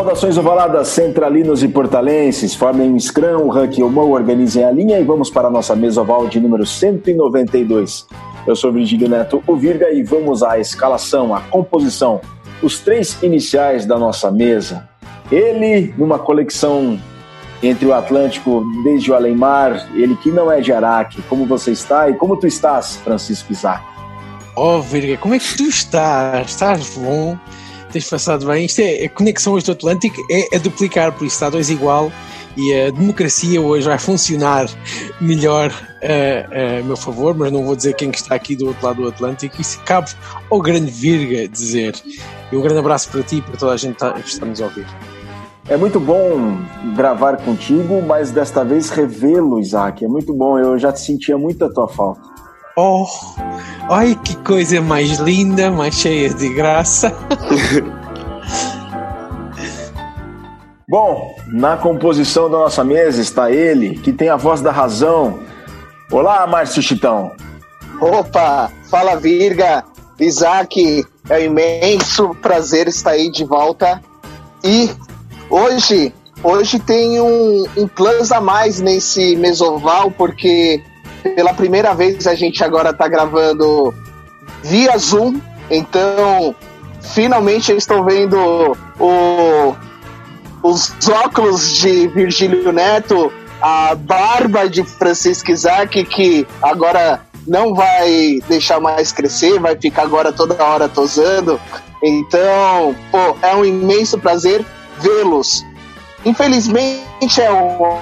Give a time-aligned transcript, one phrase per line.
[0.00, 4.98] Saudações ovaladas centralinos e portalenses, formem um scrum, um huck ou mão, organizem a linha
[4.98, 8.06] e vamos para a nossa mesa oval de número 192.
[8.46, 12.18] Eu sou Virgílio Neto o Virga e vamos à escalação, à composição,
[12.62, 14.88] os três iniciais da nossa mesa.
[15.30, 16.98] Ele, numa conexão
[17.62, 21.20] entre o Atlântico desde o além-mar, ele que não é de Araque.
[21.28, 23.84] Como você está e como tu estás, Francisco Isaac?
[24.56, 26.52] Oh, Virga, como é que tu estás?
[26.52, 27.36] Estás bom?
[27.92, 28.66] Tens passado bem?
[28.66, 32.12] Isto é a conexão hoje do Atlântico, é a duplicar, por isso está dois igual
[32.56, 34.66] e a democracia hoje vai funcionar
[35.20, 35.72] melhor
[36.02, 39.60] a, meu favor, mas não vou dizer quem está aqui do outro lado do Atlântico.
[39.60, 40.10] Isso cabe
[40.50, 41.94] ao grande Virga dizer.
[42.52, 44.64] E um grande abraço para ti e para toda a gente que está nos a
[44.64, 44.86] ouvir.
[45.68, 46.58] É muito bom
[46.96, 50.04] gravar contigo, mas desta vez revê-lo, Isaac.
[50.04, 52.20] É muito bom, eu já sentia muito a tua falta.
[52.76, 53.06] Oh,
[53.88, 57.10] ai que coisa mais linda, mais cheia de graça.
[60.88, 65.40] bom, na composição da nossa mesa está ele, que tem a voz da razão.
[66.12, 67.32] Olá, Márcio Chitão.
[68.00, 69.84] Opa, fala Virga,
[70.18, 74.00] Isaac, é um imenso prazer estar aí de volta.
[74.62, 74.88] E
[75.50, 80.80] hoje, hoje tem um, um plus a mais nesse mesoval, porque
[81.22, 83.94] pela primeira vez a gente agora está gravando
[84.62, 85.40] via Zoom,
[85.70, 86.54] então
[87.00, 89.76] finalmente eu estou vendo o,
[90.62, 98.80] os óculos de Virgílio Neto, a barba de Francisco Isaac, que agora não vai deixar
[98.80, 101.60] mais crescer, vai ficar agora toda hora tosando.
[102.02, 104.64] Então, pô, é um imenso prazer
[104.98, 105.64] vê-los.
[106.24, 107.98] Infelizmente é um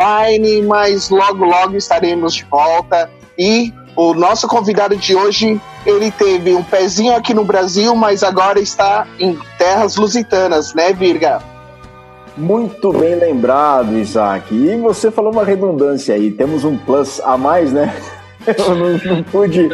[0.00, 3.10] online, mas logo, logo estaremos de volta.
[3.38, 8.60] E o nosso convidado de hoje, ele teve um pezinho aqui no Brasil, mas agora
[8.60, 11.40] está em terras lusitanas, né, Virga?
[12.36, 14.54] Muito bem lembrado, Isaac.
[14.54, 16.30] E você falou uma redundância aí.
[16.30, 17.92] Temos um plus a mais, né?
[18.46, 19.68] Eu não, não, pude,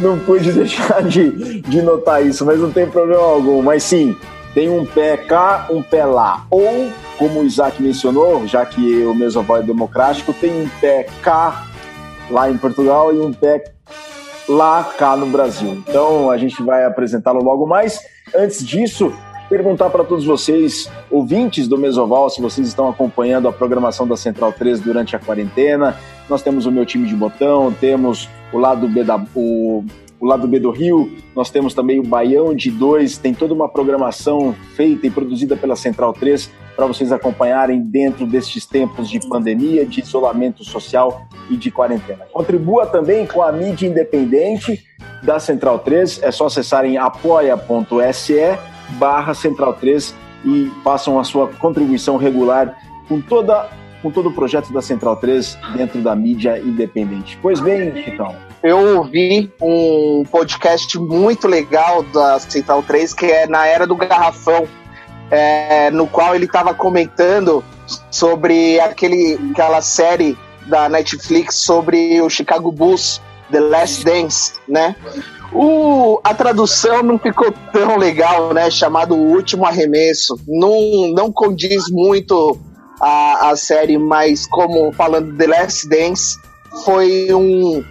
[0.00, 3.62] não pude deixar de, de notar isso, mas não tem problema algum.
[3.62, 4.16] Mas sim,
[4.58, 6.44] tem um pé cá, um pé lá.
[6.50, 11.64] Ou, como o Isaac mencionou, já que o mesoval é democrático, tem um pé cá
[12.28, 13.62] lá em Portugal e um pé
[14.48, 15.80] lá cá no Brasil.
[15.86, 18.00] Então a gente vai apresentá-lo logo mais.
[18.34, 19.12] Antes disso,
[19.48, 24.52] perguntar para todos vocês, ouvintes do Mesoval, se vocês estão acompanhando a programação da Central
[24.52, 25.96] 3 durante a quarentena.
[26.28, 29.84] Nós temos o meu time de botão, temos o lado B da, o,
[30.20, 33.68] o lado B do Rio, nós temos também o Baião de 2, tem toda uma
[33.68, 39.84] programação feita e produzida pela Central 3 para vocês acompanharem dentro destes tempos de pandemia,
[39.84, 42.24] de isolamento social e de quarentena.
[42.32, 44.84] Contribua também com a mídia independente
[45.22, 48.58] da Central 3, é só acessarem apoia.se
[48.90, 50.14] barra Central 3
[50.44, 52.76] e façam a sua contribuição regular
[53.08, 53.68] com toda
[54.00, 57.36] com todo o projeto da Central 3 dentro da mídia independente.
[57.42, 58.47] Pois bem, Chitão.
[58.62, 64.66] Eu ouvi um podcast muito legal da Central 3 que é na Era do Garrafão,
[65.30, 67.64] é, no qual ele estava comentando
[68.10, 70.36] sobre aquele, aquela série
[70.66, 73.20] da Netflix sobre o Chicago Bulls,
[73.50, 74.96] The Last Dance, né?
[75.52, 78.70] O, a tradução não ficou tão legal, né?
[78.70, 80.38] Chamado O Último Arremesso.
[80.46, 82.58] Não, não condiz muito
[83.00, 86.38] a, a série, mas como falando The Last Dance,
[86.84, 87.82] foi um,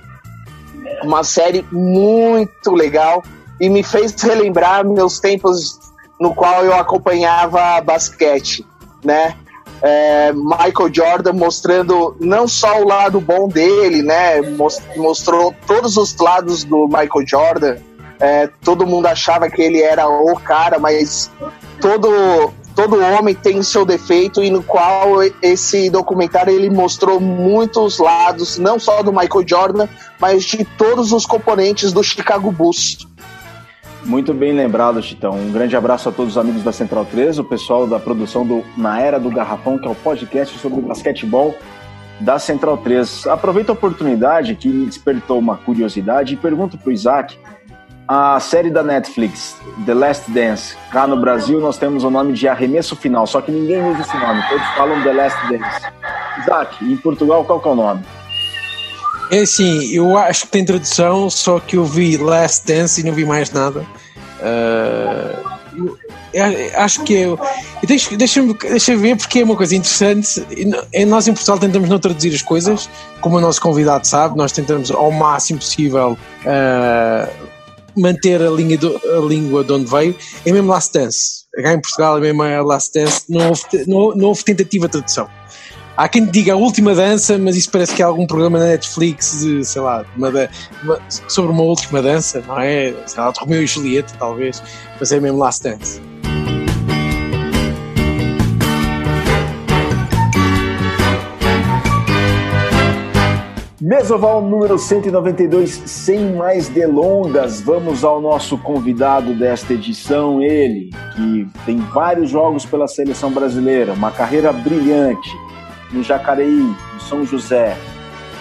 [1.03, 3.24] uma série muito legal
[3.59, 5.80] e me fez relembrar meus tempos
[6.20, 8.66] no qual eu acompanhava basquete,
[9.03, 9.36] né?
[9.81, 14.42] É, Michael Jordan mostrando não só o lado bom dele, né?
[14.96, 17.78] Mostrou todos os lados do Michael Jordan.
[18.20, 21.30] É, todo mundo achava que ele era o cara, mas
[21.80, 28.59] todo todo homem tem seu defeito e no qual esse documentário ele mostrou muitos lados,
[28.59, 29.88] não só do Michael Jordan,
[30.20, 33.08] mas de todos os componentes do Chicago Bulls.
[34.06, 35.34] Muito bem lembrado, Chitão.
[35.34, 38.64] Um grande abraço a todos os amigos da Central 3, o pessoal da produção do
[38.78, 41.58] Na Era do Garrafão, que é o podcast sobre basquetebol
[42.20, 43.26] da Central 3.
[43.26, 47.40] Aproveito a oportunidade que me despertou uma curiosidade e pergunto para o Isaac,
[48.08, 52.48] a série da Netflix, The Last Dance, cá no Brasil nós temos o nome de
[52.48, 55.88] Arremesso Final, só que ninguém usa esse nome, todos falam The Last Dance.
[56.40, 58.04] Isaac, em Portugal qual que é o nome?
[59.30, 63.12] É assim, eu acho que tem tradução, só que eu vi Last Dance e não
[63.12, 63.86] vi mais nada.
[64.40, 65.98] Uh,
[66.76, 67.40] acho que eu.
[67.86, 68.18] Deixa-me
[68.54, 70.46] deixa ver porque é uma coisa interessante.
[71.08, 72.90] Nós em Portugal tentamos não traduzir as coisas,
[73.20, 77.57] como o nosso convidado sabe, nós tentamos ao máximo possível uh,
[77.99, 80.16] manter a, linha do, a língua de onde veio.
[80.46, 81.46] É mesmo Last Dance.
[81.61, 85.29] cá em Portugal, é mesmo Last Dance, não houve, não, não houve tentativa de tradução.
[85.97, 89.44] Há quem diga a última dança, mas isso parece que é algum programa na Netflix
[89.64, 92.94] sei lá, uma, uma, sobre uma última dança, não é?
[93.08, 94.61] Sei lá, de Romeu e Julieta, talvez,
[94.99, 95.99] mas é mesmo Last Dance.
[103.79, 111.78] Mesoval número 192, sem mais delongas, vamos ao nosso convidado desta edição, ele que tem
[111.78, 115.29] vários jogos pela seleção brasileira, uma carreira brilhante
[115.91, 117.78] no Jacareí, no São José,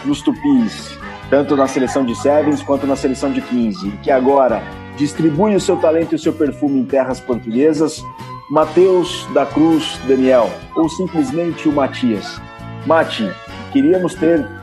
[0.07, 0.99] nos Tupis,
[1.29, 4.63] tanto na seleção de Sevens quanto na seleção de 15, que agora
[4.97, 8.03] distribui o seu talento e o seu perfume em terras portuguesas,
[8.51, 12.41] Matheus da Cruz Daniel, ou simplesmente o Matias.
[12.87, 13.31] Mati,
[13.71, 14.57] queríamos ter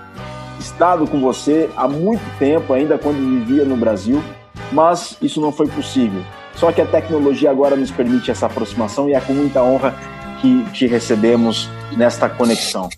[0.63, 4.23] estado com você há muito tempo, ainda quando vivia no Brasil,
[4.71, 6.21] mas isso não foi possível.
[6.55, 9.93] Só que a tecnologia agora nos permite essa aproximação e é com muita honra
[10.41, 12.89] que te recebemos nesta conexão.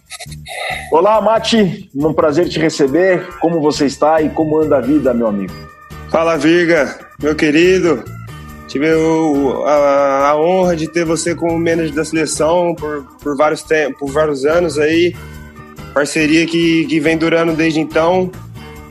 [0.91, 3.27] Olá, Mati, um prazer te receber.
[3.39, 5.53] Como você está e como anda a vida, meu amigo?
[6.09, 8.03] Fala, Viga, meu querido.
[8.68, 8.88] Tive
[9.65, 13.63] a, a, honra de ter você como manager da seleção por, por, vários,
[13.97, 15.15] por vários anos aí.
[15.95, 18.30] Parceria que, que vem durando desde então.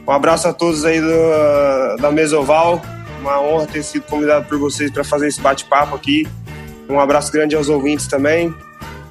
[0.08, 2.80] Um abraço a todos aí do, da Mesoval.
[3.20, 6.26] Uma honra ter sido convidado por vocês para fazer esse bate-papo aqui.
[6.88, 8.54] Um abraço grande aos ouvintes também.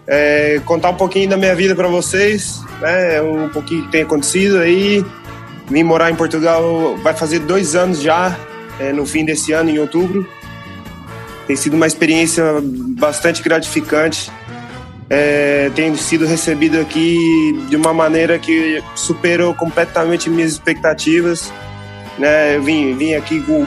[0.08, 3.22] É, contar um pouquinho da minha vida para vocês, né?
[3.22, 5.06] Um pouquinho que tem acontecido aí.
[5.70, 8.36] Vim morar em Portugal vai fazer dois anos já,
[8.80, 10.28] é, no fim desse ano, em outubro.
[11.46, 12.44] Tem sido uma experiência
[12.98, 14.32] bastante gratificante
[15.10, 21.52] é, tenho sido recebido aqui de uma maneira que superou completamente minhas expectativas.
[22.18, 22.56] Né?
[22.56, 23.66] Eu vim, vim aqui com,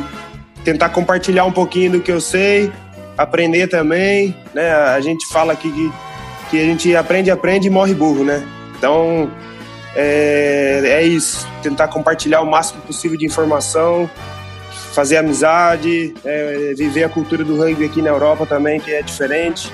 [0.65, 2.73] tentar compartilhar um pouquinho do que eu sei,
[3.17, 4.37] aprender também.
[4.55, 4.71] Né?
[4.73, 5.93] A gente fala aqui que,
[6.51, 8.47] que a gente aprende, aprende e morre burro, né?
[8.79, 9.31] Então
[9.95, 14.09] é, é isso, tentar compartilhar o máximo possível de informação,
[14.93, 19.73] fazer amizade, é, viver a cultura do rugby aqui na Europa também, que é diferente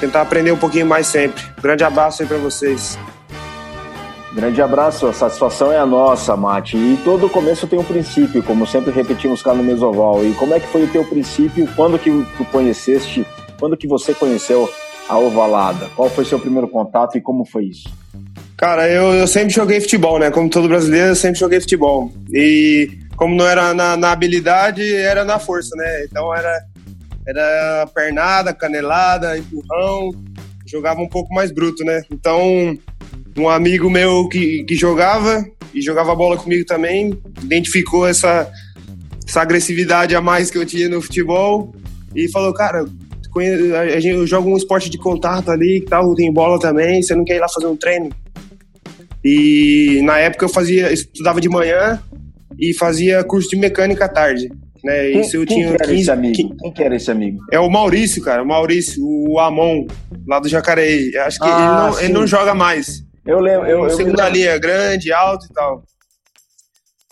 [0.00, 1.42] tentar aprender um pouquinho mais sempre.
[1.60, 2.98] Grande abraço aí para vocês.
[4.34, 6.76] Grande abraço, a satisfação é a nossa, Mate.
[6.76, 10.24] E todo começo tem um princípio, como sempre repetimos cá no Mesoval.
[10.24, 11.68] E como é que foi o teu princípio?
[11.76, 13.24] Quando que tu conheceste?
[13.60, 14.68] Quando que você conheceu
[15.08, 15.88] a Ovalada?
[15.94, 17.88] Qual foi seu primeiro contato e como foi isso?
[18.56, 20.32] Cara, eu, eu sempre joguei futebol, né?
[20.32, 22.10] Como todo brasileiro, eu sempre joguei futebol.
[22.32, 26.04] E como não era na, na habilidade, era na força, né?
[26.04, 26.60] Então era
[27.26, 30.10] era pernada, canelada, empurrão,
[30.66, 32.02] jogava um pouco mais bruto, né?
[32.10, 32.76] Então,
[33.36, 38.50] um amigo meu que, que jogava e jogava bola comigo também, identificou essa,
[39.26, 41.74] essa agressividade a mais que eu tinha no futebol
[42.14, 42.84] e falou, cara,
[43.80, 47.14] a gente, eu jogo um esporte de contato ali e tal, tem bola também, você
[47.14, 48.10] não quer ir lá fazer um treino?
[49.24, 52.00] E na época eu fazia, estudava de manhã
[52.58, 54.52] e fazia curso de mecânica à tarde.
[54.84, 55.12] Né?
[55.12, 56.34] Quem, Isso eu quem tinha que 15, esse amigo?
[56.34, 57.40] Quem, quem, que era esse amigo?
[57.50, 58.42] É o Maurício, cara.
[58.42, 59.86] O Maurício, o Amon,
[60.26, 61.16] lá do Jacareí.
[61.16, 63.02] Acho que ah, ele, não, ele, não, joga mais.
[63.26, 63.66] Eu lembro.
[63.66, 65.82] Eu, eu segunda linha, é grande, alto e tal.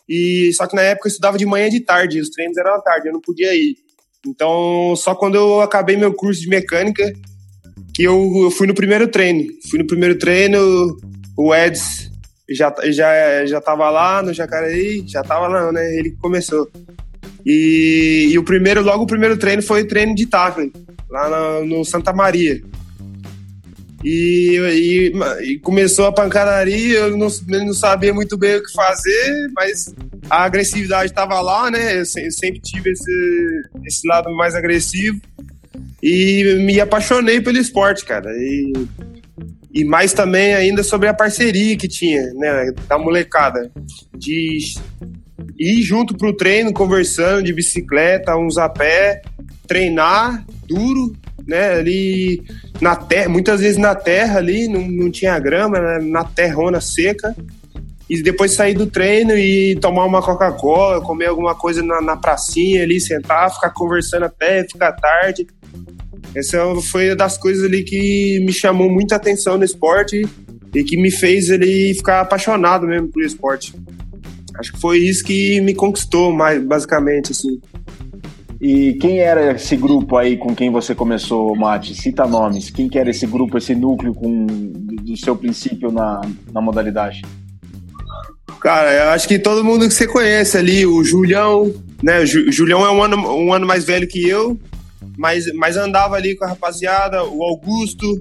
[0.06, 2.74] E só que na época eu estudava de manhã e de tarde, os treinos eram
[2.74, 3.76] à tarde, eu não podia ir.
[4.26, 7.10] Então, só quando eu acabei meu curso de mecânica
[7.94, 9.44] que eu, eu fui no primeiro treino.
[9.70, 10.96] Fui no primeiro treino,
[11.36, 12.10] o Eds
[12.50, 15.96] já, já, já tava lá no Jacareí, já tava lá, né?
[15.96, 16.68] Ele começou.
[17.44, 20.72] E, e, o primeiro, logo o primeiro treino foi o treino de tackling,
[21.10, 21.28] lá
[21.60, 22.62] no, no Santa Maria.
[24.04, 25.12] E, e,
[25.52, 29.94] e, começou a pancadaria, eu não, não, sabia muito bem o que fazer, mas
[30.28, 32.00] a agressividade estava lá, né?
[32.00, 35.20] Eu sempre tive esse, esse lado mais agressivo
[36.02, 38.28] e me apaixonei pelo esporte, cara.
[38.36, 38.72] E,
[39.72, 42.72] e mais também ainda sobre a parceria que tinha, né?
[42.88, 43.70] Da molecada.
[44.16, 44.58] De
[45.58, 49.22] ir junto pro treino, conversando de bicicleta, uns a pé,
[49.66, 51.12] treinar duro,
[51.46, 51.74] né?
[51.74, 52.42] Ali
[52.80, 55.98] na terra, muitas vezes na terra ali, não, não tinha grama, né?
[56.00, 57.34] na terrona seca.
[58.08, 62.82] E depois sair do treino e tomar uma Coca-Cola, comer alguma coisa na, na pracinha
[62.82, 65.46] ali, sentar, ficar conversando até ficar tarde.
[66.34, 66.58] Essa
[66.90, 70.26] foi uma das coisas ali que me chamou muita atenção no esporte
[70.74, 73.74] e que me fez ele ficar apaixonado mesmo pelo esporte.
[74.58, 77.60] Acho que foi isso que me conquistou, mais basicamente, assim.
[78.60, 81.94] E quem era esse grupo aí com quem você começou, Mate?
[81.94, 82.70] Cita nomes.
[82.70, 86.20] Quem que era esse grupo, esse núcleo com, do seu princípio na,
[86.52, 87.22] na modalidade?
[88.60, 92.20] Cara, eu acho que todo mundo que você conhece ali, o Julião, né?
[92.20, 94.56] O Julião é um ano, um ano mais velho que eu.
[95.18, 98.20] mas, mas andava ali com a rapaziada, o Augusto,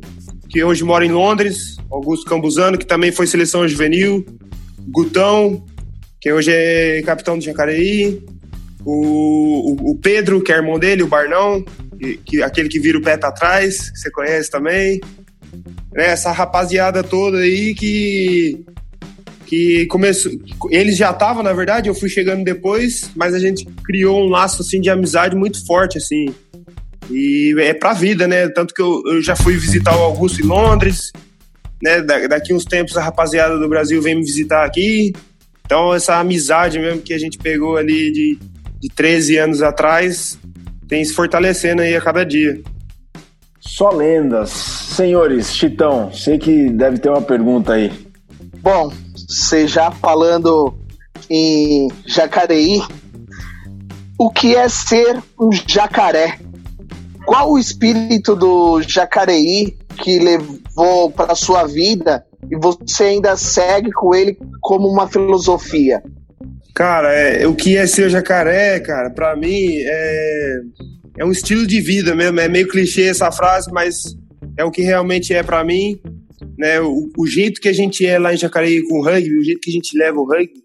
[0.50, 4.26] que hoje mora em Londres, Augusto Cambuzano, que também foi seleção juvenil,
[4.88, 5.64] Gutão,
[6.22, 8.24] que hoje é capitão do Jacareí,
[8.86, 11.66] o, o, o, Pedro, que é irmão dele, o Barnão,
[12.00, 15.02] que, que, aquele que vira o pé atrás, que você conhece também.
[15.92, 18.64] Né, essa rapaziada toda aí que
[19.46, 20.32] que começou.
[20.70, 24.62] Eles já estavam, na verdade, eu fui chegando depois, mas a gente criou um laço
[24.62, 26.34] assim de amizade muito forte, assim.
[27.10, 28.48] E é pra vida, né?
[28.48, 31.12] Tanto que eu, eu já fui visitar o Augusto em Londres,
[31.84, 32.02] né?
[32.02, 35.12] Da, daqui uns tempos a rapaziada do Brasil vem me visitar aqui.
[35.72, 38.38] Então, essa amizade mesmo que a gente pegou ali de,
[38.78, 40.38] de 13 anos atrás
[40.86, 42.62] tem se fortalecendo aí a cada dia.
[43.58, 44.50] Só lendas.
[44.50, 47.90] Senhores, Chitão, sei que deve ter uma pergunta aí.
[48.62, 50.78] Bom, você já falando
[51.30, 52.82] em Jacareí,
[54.20, 56.38] o que é ser um jacaré?
[57.26, 64.14] Qual o espírito do Jacareí que levou para sua vida e você ainda segue com
[64.14, 66.04] ele como uma filosofia?
[66.76, 70.60] Cara, é, o que é ser jacaré, cara, para mim é,
[71.20, 72.40] é um estilo de vida mesmo.
[72.40, 74.04] É meio clichê essa frase, mas
[74.58, 76.00] é o que realmente é para mim
[76.58, 76.80] né?
[76.82, 79.60] O, o, jeito que a gente é lá em Jacareí com o rugby, o jeito
[79.62, 80.62] que a gente leva o rugby,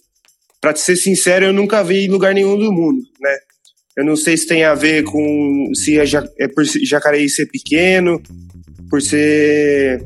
[0.60, 3.36] para ser sincero, eu nunca vi em lugar nenhum do mundo, né?
[3.96, 6.04] Eu não sei se tem a ver com se é,
[6.38, 8.22] é por Jacareí ser pequeno,
[8.90, 10.04] por ser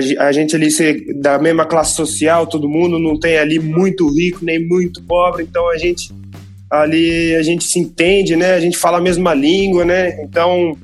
[0.00, 4.44] a, gente ali ser da mesma classe social, todo mundo não tem ali muito rico
[4.44, 6.12] nem muito pobre, então a gente
[6.70, 8.54] ali a gente se entende, né?
[8.54, 10.20] A gente fala a mesma língua, né?
[10.22, 10.76] Então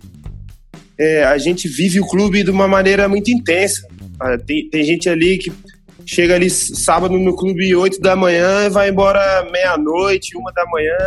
[0.97, 3.87] é, a gente vive o clube de uma maneira muito intensa.
[4.21, 5.50] Ah, tem, tem gente ali que
[6.07, 10.99] chega ali sábado no clube 8 da manhã e vai embora meia-noite, uma da manhã.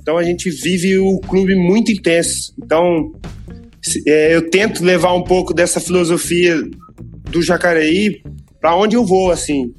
[0.00, 2.54] Então a gente vive o clube muito intenso.
[2.62, 3.12] Então
[4.06, 6.62] é, eu tento levar um pouco dessa filosofia
[7.34, 8.22] do Jacareí
[8.60, 9.74] para onde eu vou, assim.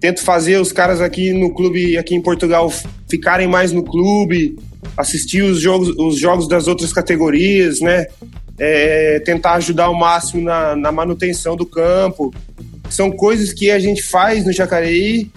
[0.00, 2.72] Tento fazer os caras aqui no clube, aqui em Portugal,
[3.08, 4.56] ficarem mais no clube,
[4.96, 8.06] assistir os jogos, os jogos das outras categorias, né?
[8.58, 12.32] é, tentar ajudar ao máximo na, na, manutenção do campo.
[12.88, 15.30] São coisas que a gente faz no Jacareí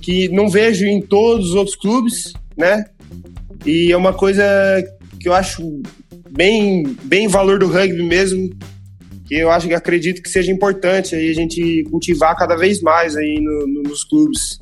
[0.00, 2.84] que não vejo em todos os outros clubes, né?
[3.64, 4.42] E é uma coisa
[5.20, 5.82] que eu acho
[6.30, 8.50] bem, bem valor do rugby mesmo,
[9.32, 13.16] que eu acho que acredito que seja importante aí a gente cultivar cada vez mais
[13.16, 14.58] aí no, no, nos clubes.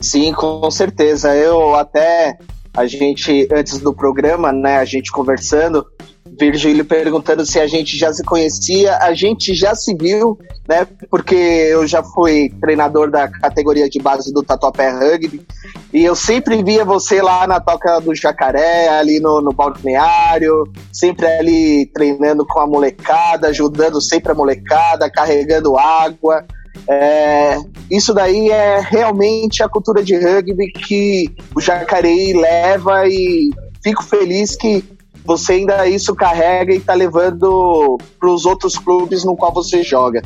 [0.00, 1.32] Sim, com certeza.
[1.36, 2.36] Eu até
[2.74, 5.86] a gente, antes do programa, né, a gente conversando,
[6.38, 10.38] Virgílio perguntando se a gente já se conhecia, a gente já se viu,
[10.68, 10.86] né?
[11.10, 15.40] Porque eu já fui treinador da categoria de base do Tatuapé Rugby
[15.92, 21.26] e eu sempre via você lá na toca do Jacaré, ali no, no balneário, sempre
[21.26, 26.44] ali treinando com a molecada, ajudando sempre a molecada, carregando água.
[26.88, 27.56] É,
[27.90, 33.48] isso daí é realmente a cultura de rugby que o Jacareí leva e
[33.82, 34.84] fico feliz que
[35.26, 40.22] você ainda isso carrega e está levando para os outros clubes no qual você joga.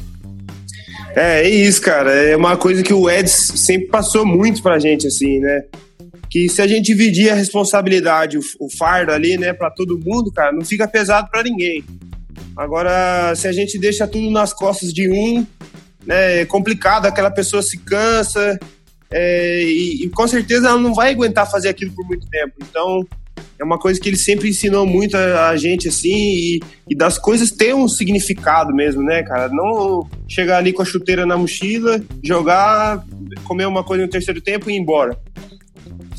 [1.17, 2.13] É, é isso, cara.
[2.13, 5.65] É uma coisa que o Eds sempre passou muito pra gente, assim, né?
[6.29, 10.31] Que se a gente dividir a responsabilidade, o, o fardo ali, né, para todo mundo,
[10.31, 11.83] cara, não fica pesado para ninguém.
[12.57, 15.45] Agora, se a gente deixa tudo nas costas de um,
[16.07, 18.59] né, é complicado, aquela pessoa se cansa
[19.11, 22.55] é, e, e, com certeza ela não vai aguentar fazer aquilo por muito tempo.
[22.63, 23.05] Então,
[23.59, 27.19] é uma coisa que ele sempre ensinou muito a, a gente, assim, e, e, das
[27.19, 29.49] coisas ter um significado mesmo, né, cara?
[29.53, 33.05] Não chegar ali com a chuteira na mochila, jogar,
[33.45, 35.17] comer uma coisa no terceiro tempo e ir embora.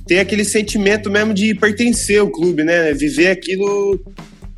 [0.08, 2.94] Ter aquele sentimento mesmo de pertencer ao clube, né?
[2.94, 4.00] Viver aquilo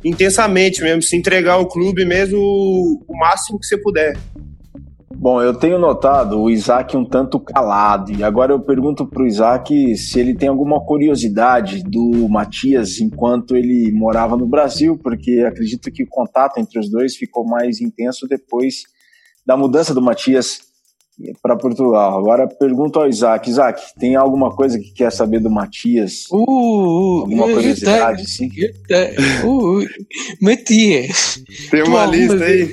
[0.04, 4.16] intensamente mesmo, se entregar ao clube mesmo o máximo que você puder.
[5.24, 9.26] Bom, eu tenho notado o Isaac um tanto calado, e agora eu pergunto para o
[9.26, 15.90] Isaac se ele tem alguma curiosidade do Matias enquanto ele morava no Brasil, porque acredito
[15.90, 18.82] que o contato entre os dois ficou mais intenso depois
[19.46, 20.60] da mudança do Matias
[21.40, 22.18] para Portugal.
[22.18, 23.48] Agora pergunto ao Isaac.
[23.48, 26.26] Isaac, tem alguma coisa que quer saber do Matias?
[26.30, 28.50] Uh, uh, alguma curiosidade, sim?
[29.44, 29.86] Uh, uh,
[30.40, 31.42] Matias.
[31.70, 32.68] Tem uma lista aí?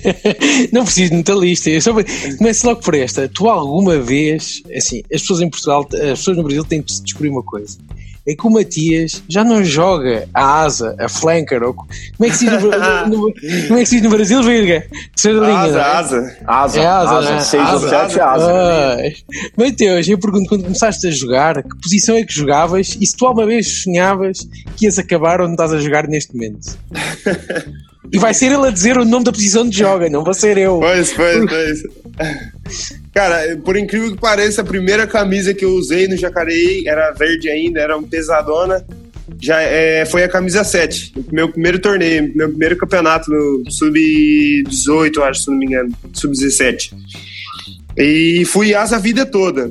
[0.72, 1.70] Não preciso de muita lista.
[1.70, 1.92] Eu só...
[2.38, 3.28] Comece logo por esta.
[3.28, 7.30] Tu alguma vez, assim, as pessoas em Portugal, as pessoas no Brasil têm de descobrir
[7.30, 7.78] uma coisa.
[8.28, 11.88] É que o Matias já não joga a asa, a flanker, ou como
[12.20, 12.70] é que se diz no,
[13.08, 13.34] no,
[13.66, 14.86] como é que se diz no Brasil, Virga?
[15.16, 15.58] Terceira linha.
[15.58, 15.82] Asa, é?
[15.82, 16.36] asa.
[16.46, 17.40] Asa, É asa, asa, né?
[17.40, 18.52] 6 ou Asa, 7 asa.
[18.52, 18.96] Ah,
[19.56, 23.24] Mateus, eu pergunto quando começaste a jogar, que posição é que jogavas e se tu
[23.24, 26.76] alguma vez sonhavas que ias acabar onde estás a jogar neste momento?
[28.12, 30.56] E vai ser ele a dizer o nome da posição de joga, não vou ser
[30.56, 30.78] eu.
[30.78, 31.82] Pois, pois, pois.
[33.14, 37.48] Cara, por incrível que pareça, a primeira camisa que eu usei no Jacareí era verde
[37.48, 38.84] ainda, era um pesadona.
[39.40, 45.42] Já é, foi a camisa 7, meu primeiro torneio, meu primeiro campeonato no sub-18, acho,
[45.42, 46.92] se não me engano, sub-17.
[47.96, 49.70] E fui asa a vida toda.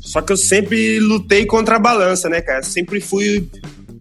[0.00, 2.62] Só que eu sempre lutei contra a balança, né, cara?
[2.62, 3.48] Sempre fui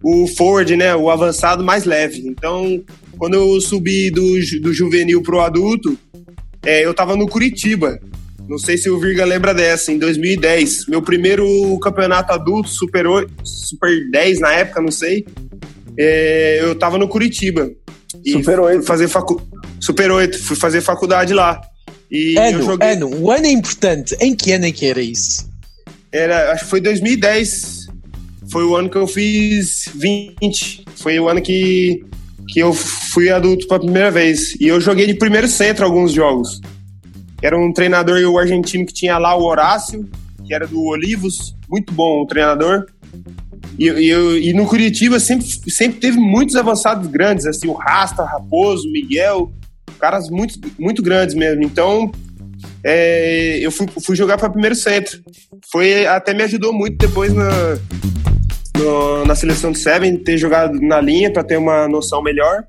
[0.04, 2.26] o forward, né, o avançado mais leve.
[2.26, 2.82] Então,
[3.18, 5.98] quando eu subi do, ju- do juvenil pro adulto,
[6.66, 8.00] é, eu tava no Curitiba.
[8.48, 10.88] Não sei se o Virga lembra dessa, em 2010.
[10.88, 15.26] Meu primeiro campeonato adulto, Super, 8, Super 10 na época, não sei.
[15.98, 17.70] É, eu tava no Curitiba.
[18.24, 18.78] E Super 8.
[18.78, 19.42] Fui fazer facu...
[19.80, 21.60] Super 8, fui fazer faculdade lá.
[22.10, 22.90] E eu Ano, joguei.
[22.90, 24.16] ano, o ano é importante.
[24.22, 25.50] Em que ano é que era isso?
[26.12, 27.88] Era, acho que foi 2010.
[28.50, 30.86] Foi o ano que eu fiz 20.
[30.96, 32.02] Foi o ano que,
[32.48, 34.56] que eu fui adulto pela primeira vez.
[34.60, 36.62] E eu joguei de primeiro centro alguns jogos.
[37.42, 40.08] Era um treinador o argentino que tinha lá o Horácio,
[40.46, 41.56] que era do Olivos.
[41.70, 42.86] Muito bom o treinador.
[43.78, 48.90] E, e, e no Curitiba sempre, sempre teve muitos avançados grandes, assim, o Rasta, Raposo,
[48.92, 49.52] Miguel,
[50.00, 51.64] caras muito, muito grandes mesmo.
[51.64, 52.12] Então,
[52.84, 55.22] é, eu fui, fui jogar para primeiro centro.
[55.72, 57.78] Foi até me ajudou muito depois na,
[58.78, 62.64] no- na seleção de Seven ter jogado na linha para ter uma noção melhor.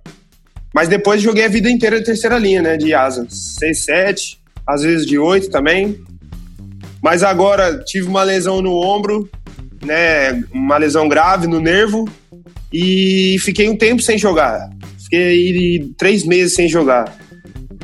[0.74, 4.82] Mas depois joguei a vida inteira de terceira linha, né, de asa, 6, 7, às
[4.82, 6.00] vezes de 8 também.
[7.02, 9.28] Mas agora tive uma lesão no ombro,
[9.84, 12.08] né, uma lesão grave no nervo
[12.72, 14.68] e fiquei um tempo sem jogar.
[15.04, 17.16] Fiquei três meses sem jogar.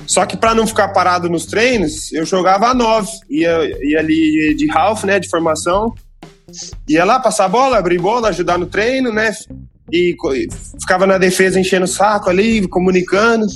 [0.06, 3.10] Só que para não ficar parado nos treinos, eu jogava a 9.
[3.30, 5.94] Ia, ia ali de half, né, de formação.
[6.88, 9.32] Ia lá passar a bola, abrir bola, ajudar no treino, né?
[9.92, 10.14] E
[10.80, 13.46] ficava na defesa enchendo o saco ali, comunicando.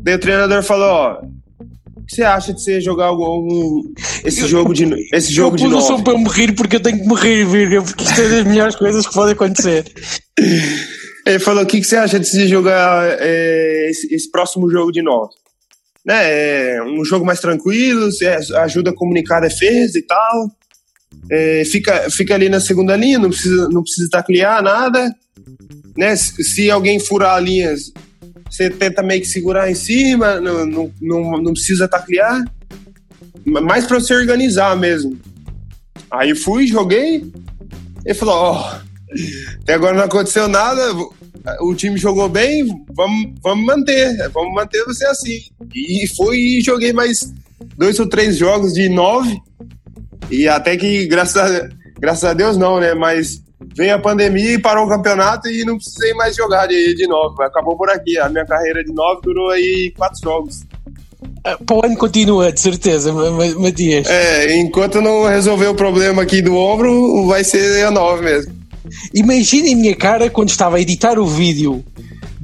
[0.00, 1.20] Daí o treinador falou, ó,
[1.96, 3.82] o que você acha de você jogar algum,
[4.24, 6.04] esse jogo de, esse jogo eu de pus o som novo?
[6.04, 9.06] para eu morrer porque eu tenho que morrer, Virga, porque isto é das melhores coisas
[9.06, 9.84] que podem acontecer.
[11.26, 14.90] Ele falou, o que, que você acha de você jogar é, esse, esse próximo jogo
[14.90, 15.28] de novo?
[16.06, 20.48] Né, é um jogo mais tranquilo, você ajuda a comunicar a defesa e tal.
[21.30, 25.14] É, fica, fica ali na segunda linha, não precisa, não precisa taclear nada.
[25.96, 27.74] Né, se, se alguém furar a linha,
[28.48, 32.44] você tenta meio que segurar em cima, não, não, não, não precisa taclear.
[33.44, 35.18] Mais para você organizar mesmo.
[36.10, 37.30] Aí fui, joguei.
[38.04, 38.78] Ele falou: Ó,
[39.62, 40.80] até agora não aconteceu nada,
[41.60, 45.40] o time jogou bem, vamos, vamos manter, vamos manter você assim.
[45.74, 47.32] E fui e joguei mais
[47.76, 49.38] dois ou três jogos de nove,
[50.30, 52.94] e até que, graças a, graças a Deus, não, né?
[52.94, 53.42] Mas
[53.74, 57.42] veio a pandemia e parou o campeonato e não precisei mais jogar de, de nove.
[57.42, 58.18] Acabou por aqui.
[58.18, 60.62] A minha carreira de nove durou aí quatro jogos.
[61.44, 64.08] Ah, Para o ano continua, de certeza, Ma- Ma- Matias.
[64.08, 68.56] É, enquanto não resolver o problema aqui do ombro, vai ser a nove mesmo.
[69.14, 71.84] Imaginem a minha cara quando estava a editar o vídeo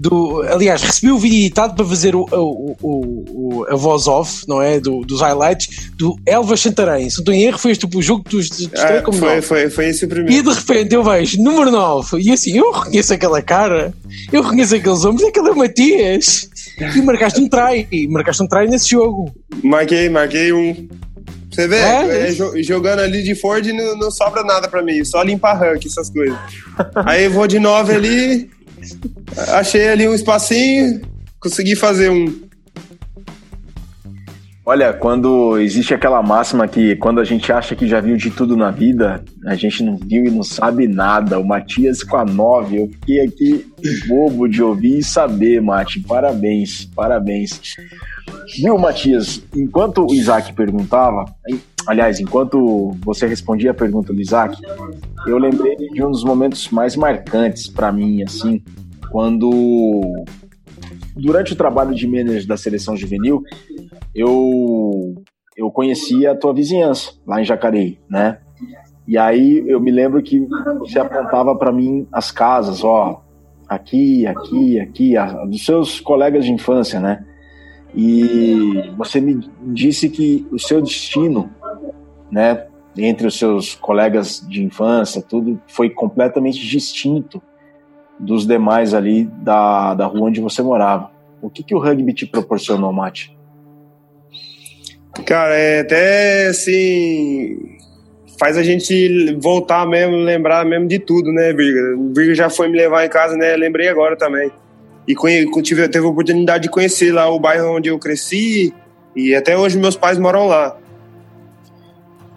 [0.08, 0.42] do.
[0.42, 4.78] Aliás, recebi o vídeo editado para fazer o, o- o- a voz off, não é?
[4.78, 7.08] Do- dos highlights do Elva Santarém.
[7.08, 9.70] Se não estou em erro, foi este o jogo est- estreia É, como foi, foi,
[9.70, 10.50] foi esse o E primeiro.
[10.52, 13.94] de repente eu vejo número 9 e assim, eu reconheço aquela cara,
[14.32, 16.48] eu reconheço aqueles ombros, aquele é o Matias.
[16.96, 19.32] E marcaste um try, e marcaste um try nesse jogo.
[19.62, 20.88] Marquei, marquei um.
[21.50, 22.28] Você vê, É?
[22.28, 25.86] é, jo- jogando ali de Ford não, não sobra nada pra mim, só limpar rank,
[25.86, 26.36] essas coisas.
[27.06, 28.50] Aí eu vou de 9 ali,
[29.52, 31.00] achei ali um espacinho,
[31.40, 32.44] consegui fazer um.
[34.66, 38.56] Olha, quando existe aquela máxima que quando a gente acha que já viu de tudo
[38.56, 41.38] na vida, a gente não viu e não sabe nada.
[41.38, 43.66] O Matias com a 9, eu fiquei aqui
[44.08, 46.00] bobo de ouvir e saber, Mati.
[46.00, 47.60] Parabéns, parabéns.
[48.56, 49.42] Viu, Matias?
[49.54, 51.26] Enquanto o Isaac perguntava,
[51.86, 54.60] aliás, enquanto você respondia a pergunta do Isaac,
[55.26, 58.62] eu lembrei de um dos momentos mais marcantes para mim, assim,
[59.10, 60.00] quando
[61.16, 63.42] durante o trabalho de manager da seleção juvenil,
[64.14, 65.14] eu
[65.56, 68.38] eu conhecia a tua vizinhança lá em Jacareí, né?
[69.06, 70.40] E aí eu me lembro que
[70.78, 73.22] você apontava para mim as casas, ó,
[73.68, 77.24] aqui, aqui, aqui, a, dos seus colegas de infância, né?
[77.94, 81.48] E você me disse que o seu destino,
[82.34, 82.64] né,
[82.96, 87.40] entre os seus colegas de infância, tudo foi completamente distinto
[88.18, 91.10] dos demais ali da, da rua onde você morava.
[91.40, 93.36] O que, que o rugby te proporcionou, Mate?
[95.24, 97.56] Cara, é até assim.
[98.38, 101.96] Faz a gente voltar mesmo, lembrar mesmo de tudo, né, Virga?
[101.96, 103.54] O Virga já foi me levar em casa, né?
[103.54, 104.50] Lembrei agora também.
[105.06, 105.14] E
[105.62, 108.74] tive, teve a oportunidade de conhecer lá o bairro onde eu cresci,
[109.14, 110.76] e até hoje meus pais moram lá.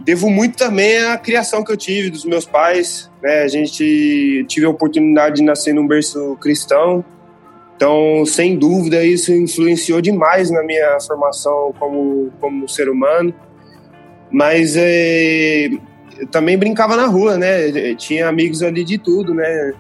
[0.08, 3.12] Devo muito também à criação que eu tive dos meus pais.
[3.22, 3.42] Né?
[3.42, 7.04] A gente tive a oportunidade de nascer num berço cristão,
[7.76, 13.32] então, sem dúvida, isso influenciou demais na minha formação como, como ser humano.
[14.32, 15.68] Mas é,
[16.18, 17.94] eu também brincava na rua, né?
[17.96, 19.74] Tinha amigos ali de tudo, né?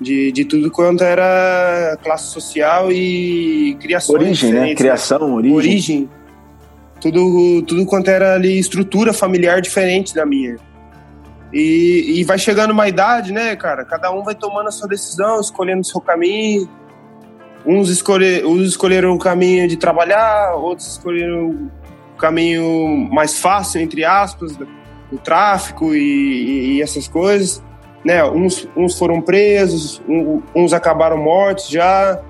[0.00, 4.14] De, de tudo quanto era classe social e criação.
[4.16, 4.74] Origem, né?
[4.74, 5.56] Criação, origem.
[5.56, 6.10] Origem.
[7.00, 10.56] Tudo, tudo quanto era ali estrutura familiar diferente da minha.
[11.52, 13.84] E, e vai chegando uma idade, né, cara?
[13.84, 16.68] Cada um vai tomando a sua decisão, escolhendo o seu caminho
[17.66, 21.70] Uns, escolher, uns escolheram o caminho de trabalhar, outros escolheram
[22.14, 27.62] o caminho mais fácil, entre aspas, do tráfico e, e essas coisas.
[28.04, 28.24] Né?
[28.24, 30.00] Uns, uns foram presos,
[30.54, 32.20] uns acabaram mortos já,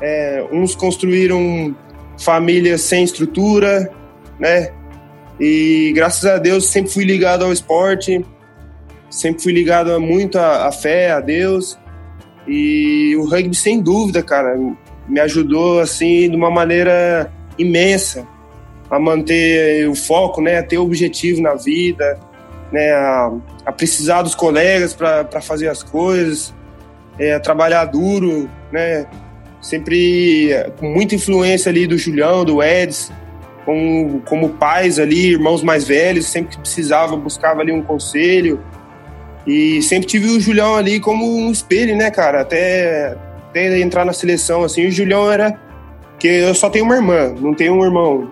[0.00, 1.74] é, uns construíram
[2.18, 3.90] famílias sem estrutura,
[4.38, 4.70] né?
[5.38, 8.24] E graças a Deus sempre fui ligado ao esporte,
[9.10, 11.78] sempre fui ligado muito à, à fé, a Deus.
[12.46, 14.56] E o rugby, sem dúvida, cara,
[15.08, 18.26] me ajudou assim de uma maneira imensa
[18.90, 22.18] a manter o foco, né, a ter objetivo na vida,
[22.70, 23.32] né, a,
[23.66, 26.54] a precisar dos colegas para fazer as coisas,
[27.18, 29.06] é, a trabalhar duro, né,
[29.60, 33.10] sempre com muita influência ali do Julião, do Eds,
[33.64, 38.60] como, como pais ali, irmãos mais velhos, sempre que precisava buscava ali um conselho,
[39.46, 42.40] e sempre tive o Julião ali como um espelho, né, cara?
[42.40, 43.16] Até,
[43.50, 45.58] até entrar na seleção, assim, o Julião era.
[46.18, 48.30] que eu só tenho uma irmã, não tenho um irmão.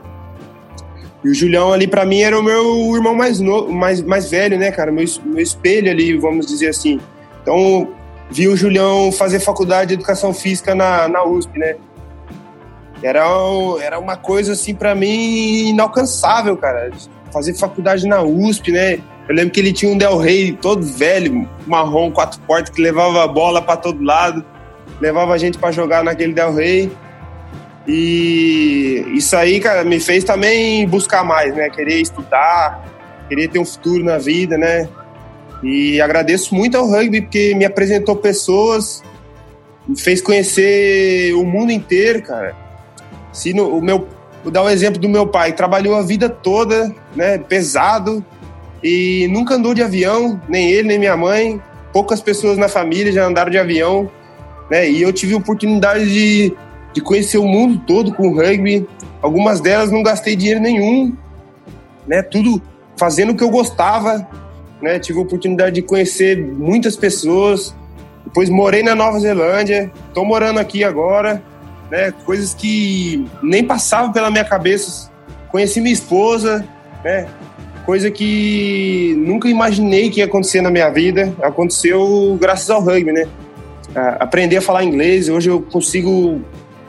[1.23, 4.59] E o Julião ali, para mim, era o meu irmão mais, novo, mais, mais velho,
[4.59, 4.91] né, cara?
[4.91, 6.99] Meu, meu espelho ali, vamos dizer assim.
[7.43, 7.93] Então,
[8.31, 11.77] vi o Julião fazer faculdade de educação física na, na USP, né?
[13.03, 13.25] Era,
[13.83, 16.91] era uma coisa, assim, para mim, inalcançável, cara.
[17.33, 19.01] Fazer faculdade na USP, né?
[19.29, 23.27] Eu lembro que ele tinha um Del Rey todo velho, marrom, quatro portas, que levava
[23.27, 24.45] bola para todo lado,
[25.01, 26.91] levava a gente para jogar naquele Del Rey.
[27.87, 31.71] E isso aí, cara, me fez também buscar mais, né?
[31.71, 32.85] Querer estudar,
[33.29, 34.89] querer ter um futuro na vida, né?
[35.63, 39.03] E agradeço muito ao rugby porque me apresentou pessoas,
[39.87, 42.62] me fez conhecer o mundo inteiro, cara.
[43.33, 44.07] Se no, o meu,
[44.43, 47.39] vou dar um exemplo do meu pai, trabalhou a vida toda, né?
[47.39, 48.25] Pesado,
[48.83, 51.61] e nunca andou de avião, nem ele, nem minha mãe.
[51.93, 54.11] Poucas pessoas na família já andaram de avião,
[54.71, 54.91] né?
[54.91, 56.55] E eu tive a oportunidade de,
[56.93, 58.87] de conhecer o mundo todo com o rugby.
[59.21, 61.17] Algumas delas não gastei dinheiro nenhum,
[62.07, 62.23] né?
[62.23, 62.61] Tudo
[62.97, 64.27] fazendo o que eu gostava,
[64.81, 64.99] né?
[64.99, 67.75] Tive a oportunidade de conhecer muitas pessoas.
[68.25, 71.43] Depois morei na Nova Zelândia, estou morando aqui agora,
[71.93, 72.11] né?
[72.25, 75.13] Coisas que nem passavam pela minha cabeça.
[75.51, 76.67] Conheci minha esposa,
[77.05, 77.29] né?
[77.85, 81.35] coisa que nunca imaginei que ia acontecer na minha vida.
[81.43, 83.29] Aconteceu graças ao rugby, né?
[84.19, 86.41] Aprender a falar inglês, hoje eu consigo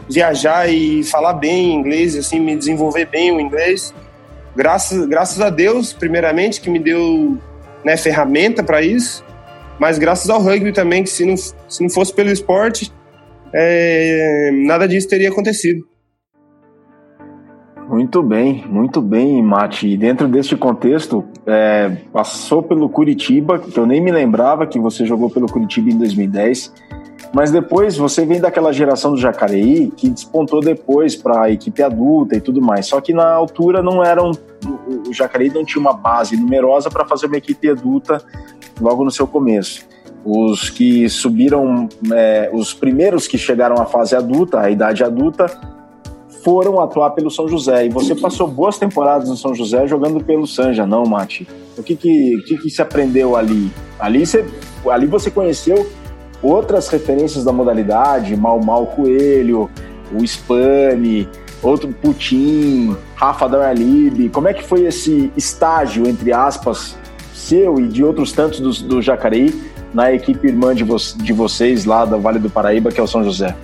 [0.10, 3.94] viajar e falar bem inglês, assim, me desenvolver bem o inglês.
[4.56, 7.38] Graças, graças a Deus, primeiramente, que me deu
[7.84, 9.22] né, ferramenta para isso,
[9.78, 12.90] mas graças ao rugby também, que se não, se não fosse pelo esporte,
[13.54, 15.86] é, nada disso teria acontecido.
[17.88, 19.90] Muito bem, muito bem, Mati.
[19.90, 25.06] E dentro deste contexto, é, passou pelo Curitiba, que eu nem me lembrava que você
[25.06, 26.74] jogou pelo Curitiba em 2010.
[27.34, 32.36] Mas depois você vem daquela geração do Jacareí que despontou depois para a equipe adulta
[32.36, 32.86] e tudo mais.
[32.86, 34.32] Só que na altura não eram.
[35.08, 38.24] O Jacareí não tinha uma base numerosa para fazer uma equipe adulta
[38.80, 39.86] logo no seu começo.
[40.26, 45.52] Os que subiram, é, os primeiros que chegaram à fase adulta, à idade adulta,
[46.44, 47.86] foram atuar pelo São José.
[47.86, 51.48] E você passou boas temporadas no São José jogando pelo Sanja, não, Mate?
[51.78, 53.72] O que que, que, que se aprendeu ali?
[54.00, 54.46] Ali você,
[54.90, 55.90] ali você conheceu
[56.42, 59.70] outras referências da modalidade, Mal Mal Coelho,
[60.14, 61.28] o Spani,
[61.62, 64.30] outro Putin, Rafa Daralib.
[64.30, 66.98] Como é que foi esse estágio, entre aspas,
[67.34, 71.86] seu e de outros tantos do, do Jacareí na equipe irmã de, vo de vocês
[71.86, 73.56] lá do Vale do Paraíba, que é o São José?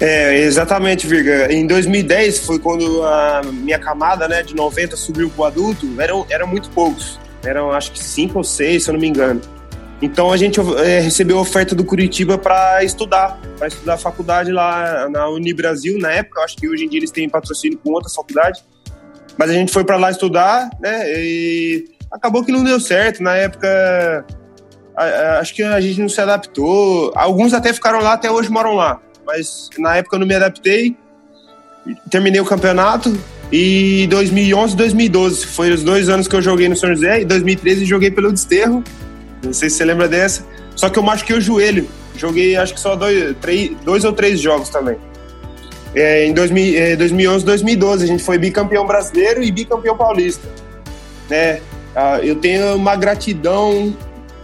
[0.00, 1.52] É, exatamente, Virga.
[1.52, 6.46] Em 2010 foi quando a minha camada, né, de 90 subiu pro adulto, eram, eram
[6.46, 7.18] muito poucos.
[7.44, 9.40] Eram acho que cinco ou seis, se eu não me engano.
[10.02, 15.08] Então a gente é, recebeu a oferta do Curitiba para estudar, para estudar faculdade lá
[15.08, 16.42] na Unibrasil na época.
[16.42, 18.62] Acho que hoje em dia eles têm patrocínio com outras faculdades.
[19.38, 21.04] Mas a gente foi para lá estudar, né?
[21.10, 23.22] E acabou que não deu certo.
[23.22, 24.26] Na época,
[24.96, 27.12] acho que a gente não se adaptou.
[27.14, 29.00] Alguns até ficaram lá, até hoje moram lá.
[29.26, 30.96] Mas na época eu não me adaptei.
[32.10, 33.16] Terminei o campeonato.
[33.52, 37.20] E 2011 2012 foi os dois anos que eu joguei no São José.
[37.20, 38.82] E 2013 joguei pelo Desterro.
[39.42, 40.44] Não sei se você lembra dessa.
[40.76, 41.88] Só que eu machuquei o joelho.
[42.16, 44.96] Joguei acho que só dois, três, dois ou três jogos também.
[45.94, 50.48] É, em 2000, 2011 2012 a gente foi bicampeão brasileiro e bicampeão paulista.
[51.28, 51.60] Né?
[51.94, 53.96] Ah, eu tenho uma gratidão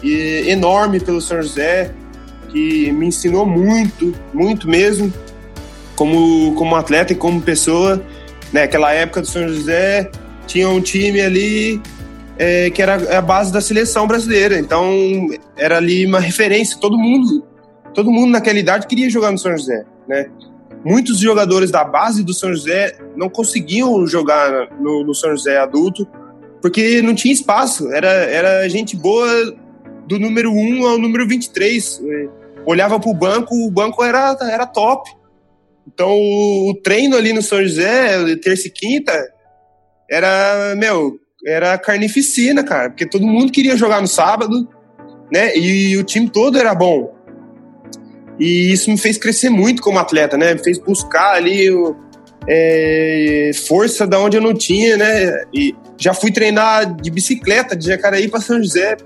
[0.02, 1.92] enorme pelo São José,
[2.48, 5.12] que me ensinou muito, muito mesmo,
[5.94, 8.02] como, como atleta e como pessoa.
[8.52, 9.02] Naquela né?
[9.02, 10.10] época do São José,
[10.46, 11.80] tinha um time ali
[12.38, 16.78] é, que era a base da seleção brasileira, então era ali uma referência.
[16.80, 17.44] Todo mundo,
[17.94, 20.26] todo mundo naquela idade queria jogar no São José, né?
[20.82, 26.08] Muitos jogadores da base do São José não conseguiam jogar no, no São José adulto
[26.62, 27.92] porque não tinha espaço.
[27.92, 29.28] Era, era gente boa
[30.10, 32.02] do número 1 ao número 23.
[32.66, 35.08] Olhava para o banco, o banco era, era top.
[35.86, 39.12] Então, o, treino ali no São José, terça e quinta,
[40.10, 44.68] era, meu, era carnificina, cara, porque todo mundo queria jogar no sábado,
[45.32, 45.56] né?
[45.56, 47.14] E o time todo era bom.
[48.38, 50.54] E isso me fez crescer muito como atleta, né?
[50.54, 51.96] Me fez buscar ali o,
[52.48, 55.44] é, força da onde eu não tinha, né?
[55.54, 58.96] E já fui treinar de bicicleta de Jacareí para São José,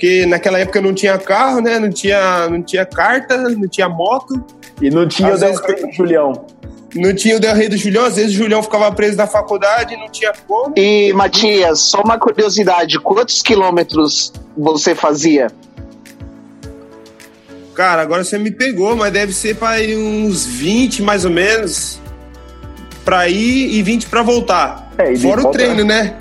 [0.00, 1.78] porque naquela época não tinha carro, né?
[1.78, 4.42] Não tinha, não tinha carta, não tinha moto.
[4.80, 6.46] E não tinha Às o Del Rey do Julião.
[6.94, 9.94] Não tinha o Del Rey do Julião, às vezes o Julião ficava preso na faculdade,
[9.98, 10.72] não tinha como.
[10.74, 15.48] E, Matias, só uma curiosidade: quantos quilômetros você fazia?
[17.74, 22.00] Cara, agora você me pegou, mas deve ser para ir uns 20 mais ou menos
[23.04, 24.90] para ir e 20 para voltar.
[24.96, 26.16] É, Fora o treino, né?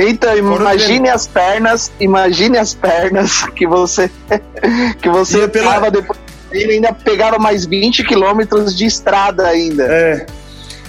[0.00, 4.08] Então, imagine as pernas, imagine as pernas que você
[5.02, 5.74] que você e pela...
[5.74, 6.18] tava depois
[6.52, 9.84] ele ainda pegava mais 20 quilômetros de estrada ainda.
[9.84, 10.26] É.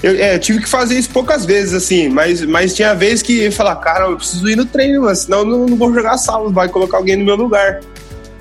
[0.02, 3.44] Eu, é, eu tive que fazer isso poucas vezes, assim, mas, mas tinha vezes que
[3.44, 6.18] eu falava, cara, eu preciso ir no treino, mas senão eu não, não vou jogar
[6.18, 7.82] sábado, vai colocar alguém no meu lugar.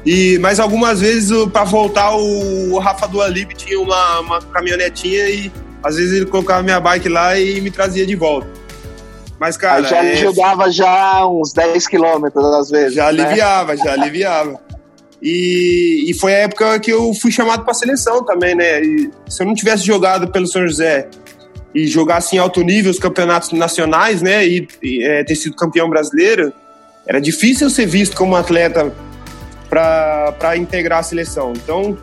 [0.06, 5.28] E, mas algumas vezes, para voltar, o, o Rafa do Alib tinha uma, uma caminhonetinha
[5.28, 5.50] e
[5.82, 8.46] às vezes ele colocava minha bike lá e me trazia de volta.
[9.38, 9.78] Mas, cara.
[9.78, 10.12] Aí já é...
[10.12, 12.94] ajudava já uns 10 quilômetros às vezes.
[12.94, 13.22] Já né?
[13.22, 14.60] aliviava, já aliviava.
[15.20, 18.80] E, e foi a época que eu fui chamado para a seleção também, né?
[18.82, 21.08] E se eu não tivesse jogado pelo São José
[21.74, 24.46] e jogasse em alto nível os campeonatos nacionais, né?
[24.46, 26.52] E, e é, ter sido campeão brasileiro,
[27.06, 28.92] era difícil ser visto como atleta
[29.68, 31.52] para integrar a seleção.
[31.56, 31.98] Então,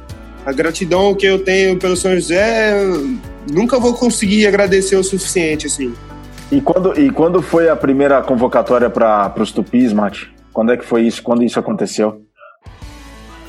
[0.46, 2.74] a gratidão que eu tenho pelo São José,
[3.52, 5.94] nunca vou conseguir agradecer o suficiente, assim.
[6.52, 10.34] E quando, e quando foi a primeira convocatória para os Tupis, Mate?
[10.54, 11.22] Quando é que foi isso?
[11.22, 12.22] Quando isso aconteceu?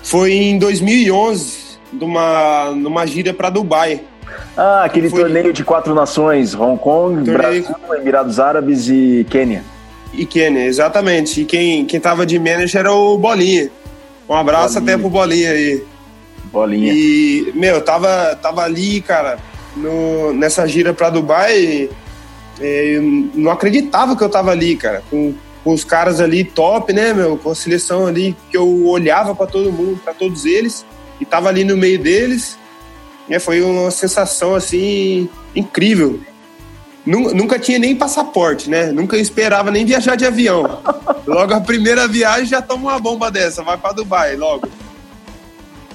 [0.02, 4.00] Foi em 2011, numa, numa gira para Dubai.
[4.56, 5.20] Ah, aquele foi...
[5.20, 7.64] torneio de quatro nações: Hong Kong, torneio...
[7.64, 9.62] Brasil, Emirados Árabes e Quênia.
[10.12, 11.42] E Quênia, exatamente.
[11.42, 13.70] E quem, quem tava de manager era o Bolinha.
[14.28, 14.94] Um abraço Bolinha.
[14.94, 15.84] até pro Bolinha aí.
[16.52, 16.92] Bolinha.
[16.92, 19.38] E, meu, tava, tava ali, cara,
[19.76, 21.90] no, nessa gira pra Dubai.
[22.60, 26.92] É, eu não acreditava que eu tava ali, cara, com, com os caras ali top,
[26.92, 30.84] né, meu, com a seleção ali que eu olhava para todo mundo, para todos eles,
[31.20, 32.58] e tava ali no meio deles.
[33.28, 36.20] É, foi uma sensação assim incrível.
[37.04, 38.86] Nunca tinha nem passaporte, né?
[38.90, 40.80] Nunca esperava nem viajar de avião.
[41.24, 44.68] Logo a primeira viagem já toma uma bomba dessa, vai para Dubai logo.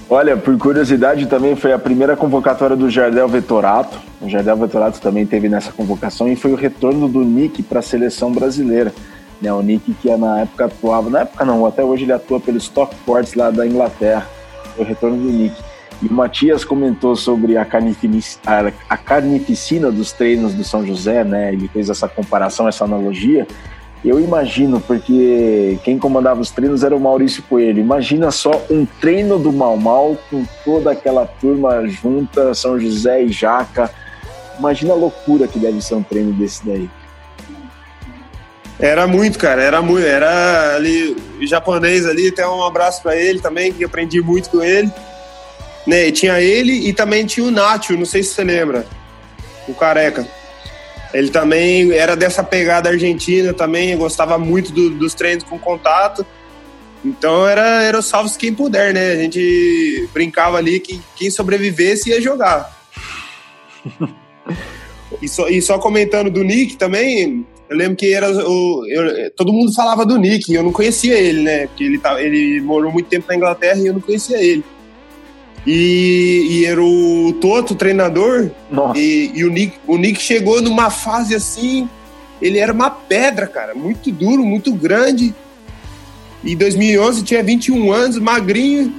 [0.08, 3.98] Olha, por curiosidade, também foi a primeira convocatória do Jardel Vetorato.
[4.20, 7.82] O Jardel Vetorato também teve nessa convocação e foi o retorno do Nick para a
[7.82, 8.92] seleção brasileira.
[9.40, 12.58] Né, o Nick que na época atuava, na época não, até hoje ele atua pelo
[12.58, 14.28] Stockport lá da Inglaterra.
[14.76, 15.56] Foi o retorno do Nick.
[16.02, 21.52] E o Matias comentou sobre a, carnificina, a carnificina dos treinos do São José, né?
[21.52, 23.46] Ele fez essa comparação, essa analogia.
[24.04, 27.78] Eu imagino, porque quem comandava os treinos era o Maurício Coelho.
[27.78, 33.88] Imagina só um treino do Mal com toda aquela turma junta, São José e Jaca.
[34.58, 36.90] Imagina a loucura que deve ser um treino desse daí.
[38.80, 40.04] Era muito, cara, era muito.
[40.04, 44.90] Era ali, japonês ali, até um abraço para ele também, que aprendi muito com ele.
[45.86, 46.10] né?
[46.10, 48.84] Tinha ele e também tinha o Nacho, não sei se você lembra,
[49.68, 50.26] o careca.
[51.12, 56.24] Ele também era dessa pegada argentina também, gostava muito do, dos treinos com contato.
[57.04, 59.12] Então era, era o salve quem puder, né?
[59.12, 62.72] A gente brincava ali que quem sobrevivesse ia jogar.
[65.20, 69.52] e, só, e só comentando do Nick também, eu lembro que era o, eu, todo
[69.52, 71.66] mundo falava do Nick, eu não conhecia ele, né?
[71.66, 74.64] Porque ele, tá, ele morou muito tempo na Inglaterra e eu não conhecia ele.
[75.66, 78.50] E, e era o Toto, o treinador,
[78.96, 81.88] e, e, o, Nick, o Nick chegou numa fase assim,
[82.40, 85.32] ele era uma pedra, cara, muito duro, muito grande.
[86.44, 88.92] Em 2011 tinha 21 anos, magrinho.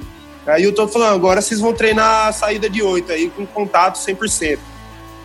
[0.46, 3.96] Aí eu tô falando, agora vocês vão treinar a saída de 8 aí com contato
[3.96, 4.58] 100%.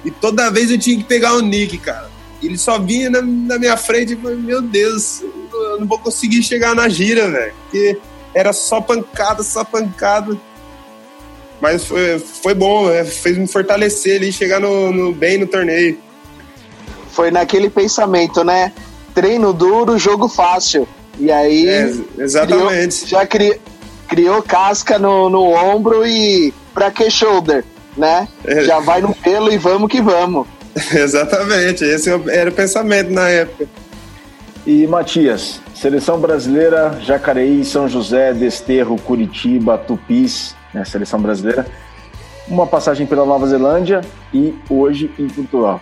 [0.04, 2.10] E toda vez eu tinha que pegar o Nick, cara.
[2.42, 6.42] Ele só vinha na, na minha frente e falei, meu Deus, eu não vou conseguir
[6.44, 7.54] chegar na gira, velho.
[7.64, 7.98] Porque
[8.34, 10.38] era só pancada, só pancada.
[11.62, 13.04] Mas foi, foi bom, né?
[13.04, 15.98] fez me fortalecer ali, chegar no, no, bem no torneio.
[17.12, 18.72] Foi naquele pensamento, né?
[19.14, 20.88] Treino duro, jogo fácil.
[21.20, 21.68] E aí.
[21.68, 23.06] É, exatamente.
[23.06, 23.62] Criou, já cri,
[24.08, 27.66] criou casca no, no ombro e pra que shoulder,
[27.98, 28.28] né?
[28.46, 28.64] É.
[28.64, 30.48] Já vai no pelo e vamos que vamos.
[30.94, 33.68] Exatamente, esse era o pensamento na época.
[34.66, 41.66] E Matias, seleção brasileira, Jacareí, São José, Desterro, Curitiba, Tupis, né, seleção brasileira.
[42.48, 44.02] Uma passagem pela Nova Zelândia
[44.34, 45.82] e hoje em Portugal.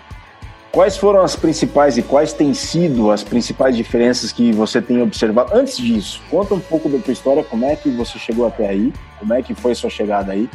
[0.71, 5.55] Quais foram as principais e quais têm sido as principais diferenças que você tem observado?
[5.55, 8.93] Antes disso, conta um pouco da tua história, como é que você chegou até aí,
[9.17, 10.49] como é que foi sua chegada aí,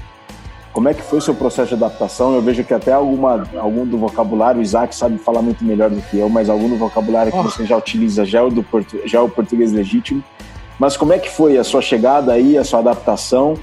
[0.72, 2.34] como é que foi seu processo de adaptação?
[2.34, 6.00] Eu vejo que até alguma, algum do vocabulário, o Isaac sabe falar muito melhor do
[6.00, 7.42] que eu, mas algum do vocabulário que oh.
[7.42, 10.22] você já utiliza já é, o do portu, já é o português legítimo.
[10.78, 13.54] Mas como é que foi a sua chegada aí, a sua adaptação?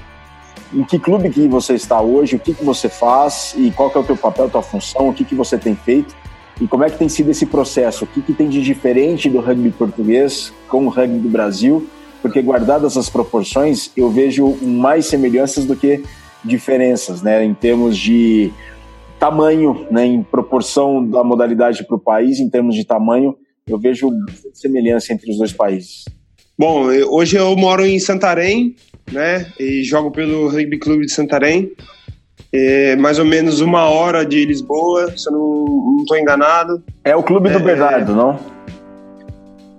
[0.72, 2.36] Em que clube que você está hoje?
[2.36, 3.54] O que, que você faz?
[3.58, 5.08] E qual que é o teu papel, tua função?
[5.08, 6.14] O que, que você tem feito?
[6.60, 8.04] E como é que tem sido esse processo?
[8.04, 11.88] O que, que tem de diferente do rugby português com o rugby do Brasil?
[12.22, 16.04] Porque guardadas as proporções, eu vejo mais semelhanças do que
[16.44, 18.52] diferenças, né, em termos de
[19.18, 24.10] tamanho, né, em proporção da modalidade para o país, em termos de tamanho, eu vejo
[24.52, 26.04] semelhança entre os dois países.
[26.58, 28.74] Bom, hoje eu moro em Santarém,
[29.10, 31.72] né, e jogo pelo Rugby Clube de Santarém,
[32.52, 36.82] é mais ou menos uma hora de Lisboa, se eu não estou enganado.
[37.04, 38.40] É o clube do é, Bernardo, não?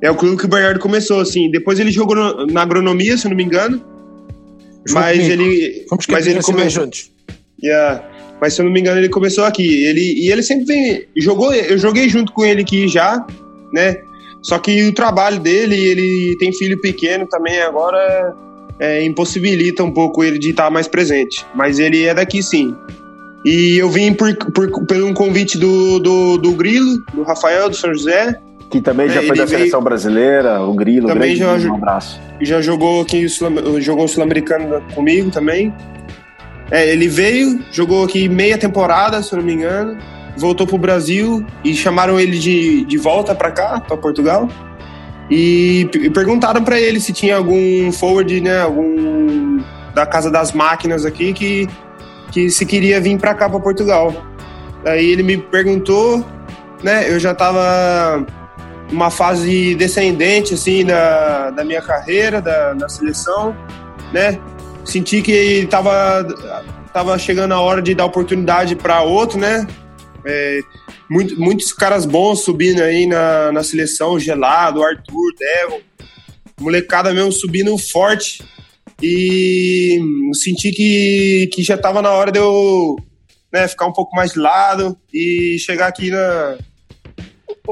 [0.02, 1.52] É o clube que o Bernardo começou, assim.
[1.52, 2.16] Depois ele jogou
[2.48, 3.82] na agronomia, se eu não me engano.
[4.90, 5.86] Mas ele.
[5.90, 6.90] Vamos mas ele começou.
[7.62, 8.04] Yeah.
[8.42, 9.84] Mas se eu não me engano, ele começou aqui.
[9.84, 11.08] Ele, e ele sempre vem.
[11.18, 13.26] Jogou, eu joguei junto com ele aqui já,
[13.72, 13.98] né?
[14.42, 18.36] Só que o trabalho dele, ele tem filho pequeno também, agora
[18.82, 21.46] é, impossibilita um pouco ele de estar mais presente.
[21.54, 22.76] Mas ele é daqui sim.
[23.46, 27.76] E eu vim por, por, por um convite do, do, do Grilo, do Rafael, do
[27.76, 28.36] São José,
[28.72, 32.20] que também já é, foi da seleção brasileira, o Grilo, também já, um abraço.
[32.40, 33.28] Já jogou aqui,
[33.80, 35.74] jogou o Sul-Americano comigo também.
[36.72, 39.98] É, ele veio, jogou aqui meia temporada, se eu não me engano,
[40.38, 44.48] voltou pro Brasil e chamaram ele de, de volta para cá, para Portugal.
[45.32, 49.64] E, e perguntaram para ele se tinha algum forward, né, algum
[49.96, 51.70] da Casa das Máquinas aqui que,
[52.32, 54.14] que se queria vir para cá, para Portugal.
[54.86, 56.26] Aí ele me perguntou,
[56.84, 58.26] né, eu já tava
[58.92, 63.56] uma fase descendente assim da, da minha carreira, da, da seleção,
[64.12, 64.38] né?
[64.84, 66.28] Senti que estava
[66.92, 69.66] tava chegando a hora de dar oportunidade para outro, né?
[70.26, 70.62] É,
[71.10, 75.82] muito, muitos caras bons subindo aí na, na seleção, Gelado, Arthur, Devon,
[76.60, 78.44] molecada mesmo subindo forte
[79.02, 80.00] e
[80.34, 82.96] senti que, que já estava na hora de eu
[83.52, 86.58] né, ficar um pouco mais de lado e chegar aqui na,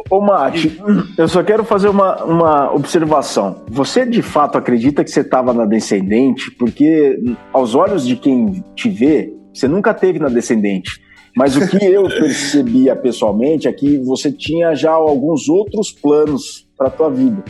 [0.09, 0.79] Ô, Mate,
[1.17, 3.65] eu só quero fazer uma, uma observação.
[3.67, 6.51] Você de fato acredita que você estava na descendente?
[6.51, 7.19] Porque,
[7.51, 11.01] aos olhos de quem te vê, você nunca teve na descendente.
[11.35, 16.89] Mas o que eu percebia pessoalmente é que você tinha já alguns outros planos para
[16.89, 17.43] tua vida.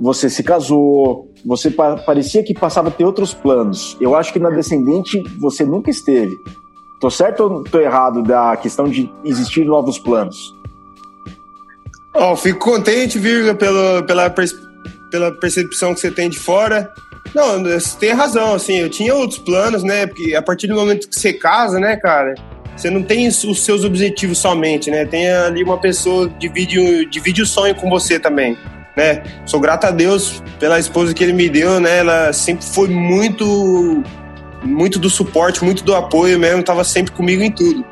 [0.00, 3.96] Você se casou, você parecia que passava a ter outros planos.
[4.00, 6.36] Eu acho que na descendente você nunca esteve.
[7.00, 10.36] Tô certo ou tô errado da questão de existir novos planos?
[12.14, 14.34] Oh, fico contente, Virga, pelo, pela,
[15.10, 16.92] pela percepção que você tem de fora.
[17.34, 20.06] Não, você tem razão, assim, eu tinha outros planos, né?
[20.06, 22.34] Porque a partir do momento que você casa, né, cara,
[22.78, 25.04] você não tem os seus objetivos somente, né?
[25.04, 28.56] Tem ali uma pessoa divide, divide o sonho com você também,
[28.96, 29.24] né?
[29.44, 31.98] Sou grato a Deus pela esposa que ele me deu, né?
[31.98, 34.04] Ela sempre foi muito
[34.62, 37.84] muito do suporte, muito do apoio mesmo, tava sempre comigo em tudo.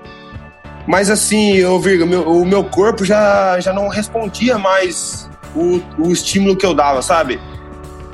[0.87, 6.13] Mas assim, ô Virga, meu, o meu corpo já, já não respondia mais o, o
[6.13, 7.41] estímulo que eu dava, sabe?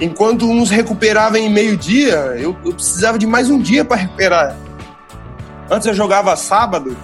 [0.00, 4.56] Enquanto uns recuperavam em meio dia, eu, eu precisava de mais um dia para recuperar.
[5.70, 6.96] Antes eu jogava sábado,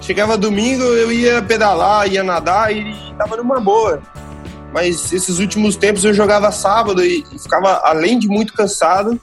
[0.00, 4.02] chegava domingo, eu ia pedalar, ia nadar e, tava numa boa.
[4.72, 9.20] Mas esses últimos tempos eu jogava sábado e ficava, além de muito cansado,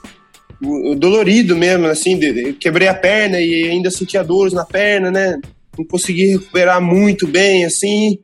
[0.98, 2.18] dolorido mesmo, assim,
[2.54, 5.38] quebrei a perna e ainda sentia dores na perna, né?
[5.78, 8.18] Não consegui recuperar muito bem, assim.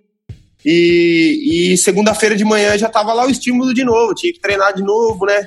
[0.64, 4.74] E, e segunda-feira de manhã já tava lá o estímulo de novo, tinha que treinar
[4.74, 5.46] de novo, né?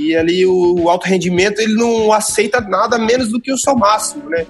[0.00, 4.30] E ali o, alto rendimento ele não aceita nada menos do que o seu máximo,
[4.30, 4.46] né?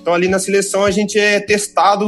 [0.00, 2.06] Então ali na seleção a gente é testado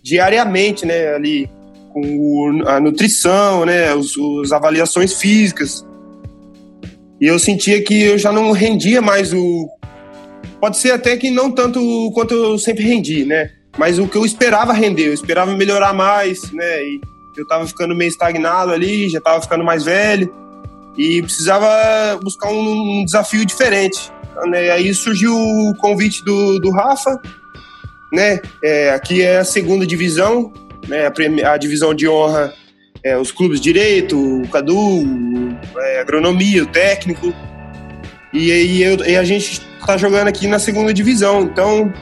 [0.00, 1.14] diariamente, né?
[1.14, 1.50] Ali
[1.92, 3.92] com a nutrição, né?
[3.96, 5.84] Os, os avaliações físicas.
[7.20, 9.68] E eu sentia que eu já não rendia mais o.
[10.60, 11.80] Pode ser até que não tanto
[12.14, 13.50] quanto eu sempre rendi, né?
[13.76, 16.80] Mas o que eu esperava render, eu esperava melhorar mais, né?
[16.84, 17.00] E
[17.36, 20.45] eu tava ficando meio estagnado ali, já tava ficando mais velho
[20.96, 24.10] e precisava buscar um, um desafio diferente.
[24.48, 24.70] Né?
[24.70, 27.20] Aí surgiu o convite do, do Rafa,
[28.12, 28.40] né?
[28.62, 30.52] É, aqui é a segunda divisão,
[30.88, 31.06] né?
[31.06, 32.52] A, a divisão de honra
[33.02, 35.04] é os clubes direito, o Cadu,
[35.78, 37.32] é, agronomia, o técnico.
[38.32, 41.92] E aí e a gente tá jogando aqui na segunda divisão, então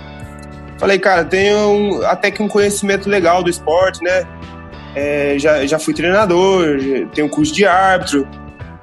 [0.78, 4.24] falei, cara, tenho até que um conhecimento legal do esporte, né?
[4.97, 6.78] É, já, já fui treinador,
[7.14, 8.26] tenho curso de árbitro.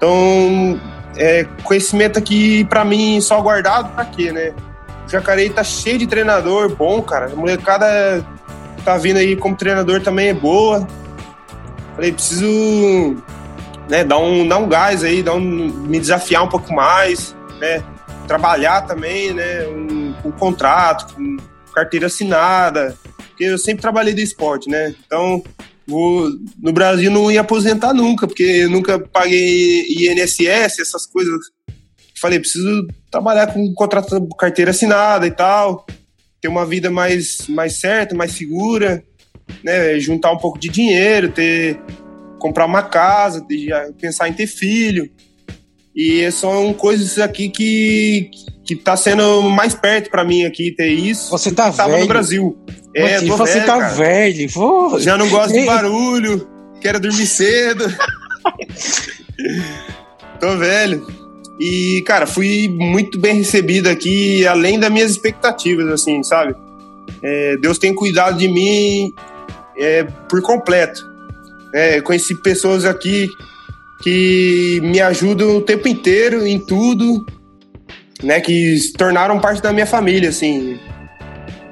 [0.02, 0.82] Então,
[1.16, 4.52] é, conhecimento aqui para mim só guardado pra quê, né?
[5.06, 7.28] O Jacareí tá cheio de treinador bom, cara.
[7.32, 8.26] A molecada
[8.84, 10.88] tá vindo aí como treinador também é boa.
[11.94, 13.16] Falei, preciso
[13.88, 17.84] né, dar, um, dar um gás aí, dar um, me desafiar um pouco mais, né?
[18.28, 19.68] Trabalhar também, né?
[19.68, 21.38] Um, um contrato, com
[21.76, 24.96] carteira assinada, porque eu sempre trabalhei do esporte, né?
[25.06, 25.44] Então,
[25.88, 26.30] vou,
[26.60, 31.40] no Brasil não ia aposentar nunca, porque eu nunca paguei INSS, essas coisas.
[32.20, 35.86] Falei, preciso trabalhar com contrato, carteira assinada e tal,
[36.40, 39.04] ter uma vida mais, mais certa, mais segura,
[39.64, 40.00] né?
[40.00, 41.80] Juntar um pouco de dinheiro, ter
[42.40, 43.46] comprar uma casa,
[44.00, 45.10] pensar em ter filho.
[45.96, 48.32] E são coisas aqui que
[48.76, 51.30] tá sendo mais perto para mim aqui ter isso.
[51.32, 52.02] Você tá Tava velho.
[52.02, 52.58] no Brasil.
[52.96, 53.94] É, você velho, tá cara.
[53.94, 54.54] velho.
[54.54, 55.00] Pô.
[55.00, 56.48] Já não gosto de barulho,
[56.82, 57.86] quero dormir cedo.
[60.40, 61.06] tô velho.
[61.60, 66.56] E, cara, fui muito bem recebido aqui, além das minhas expectativas, assim, sabe?
[67.22, 69.14] É, Deus tem cuidado de mim
[69.78, 71.06] é, por completo.
[71.74, 73.30] É, conheci pessoas aqui
[74.02, 77.26] que me ajudam o tempo inteiro em tudo,
[78.24, 78.40] né?
[78.40, 80.80] Que se tornaram parte da minha família, assim.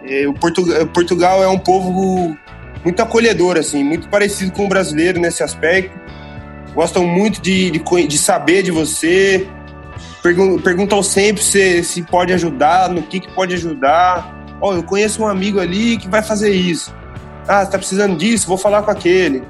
[0.05, 2.35] É, o Portu- Portugal é um povo
[2.83, 5.97] muito acolhedor, assim, muito parecido com o brasileiro nesse aspecto.
[6.73, 9.47] Gostam muito de, de, de saber de você,
[10.23, 14.35] pergun- perguntam sempre se, se pode ajudar, no que, que pode ajudar.
[14.61, 16.93] Ó, eu conheço um amigo ali que vai fazer isso.
[17.47, 18.47] Ah, você tá precisando disso?
[18.47, 19.43] Vou falar com aquele.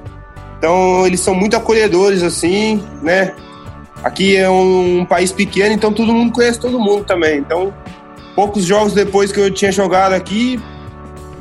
[0.57, 3.33] Então, eles são muito acolhedores, assim, né?
[4.03, 7.39] Aqui é um país pequeno, então todo mundo conhece todo mundo também.
[7.39, 7.73] Então,
[8.35, 10.59] poucos jogos depois que eu tinha jogado aqui,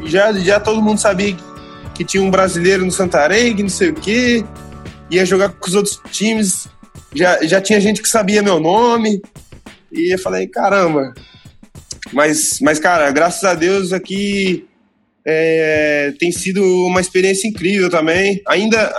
[0.05, 1.37] já, já todo mundo sabia
[1.95, 4.45] que tinha um brasileiro no Santarém, que não sei o quê,
[5.11, 6.69] ia jogar com os outros times,
[7.15, 9.21] já, já tinha gente que sabia meu nome,
[9.93, 11.15] e eu falei, caramba.
[12.13, 14.67] Mas, mas cara, graças a Deus aqui
[15.27, 18.41] é, tem sido uma experiência incrível também.
[18.47, 18.93] Ainda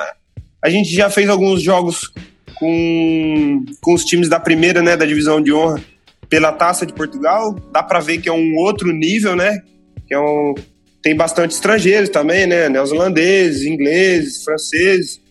[0.61, 2.11] a gente já fez alguns jogos
[2.59, 5.81] com, com os times da primeira, né, da divisão de honra,
[6.27, 7.55] pela Taça de Portugal.
[7.71, 9.61] Dá para ver que é um outro nível, né?
[10.07, 10.53] Que é um,
[11.01, 12.69] tem bastante estrangeiros também, né?
[12.69, 15.21] Neozelandeses, ingleses, franceses.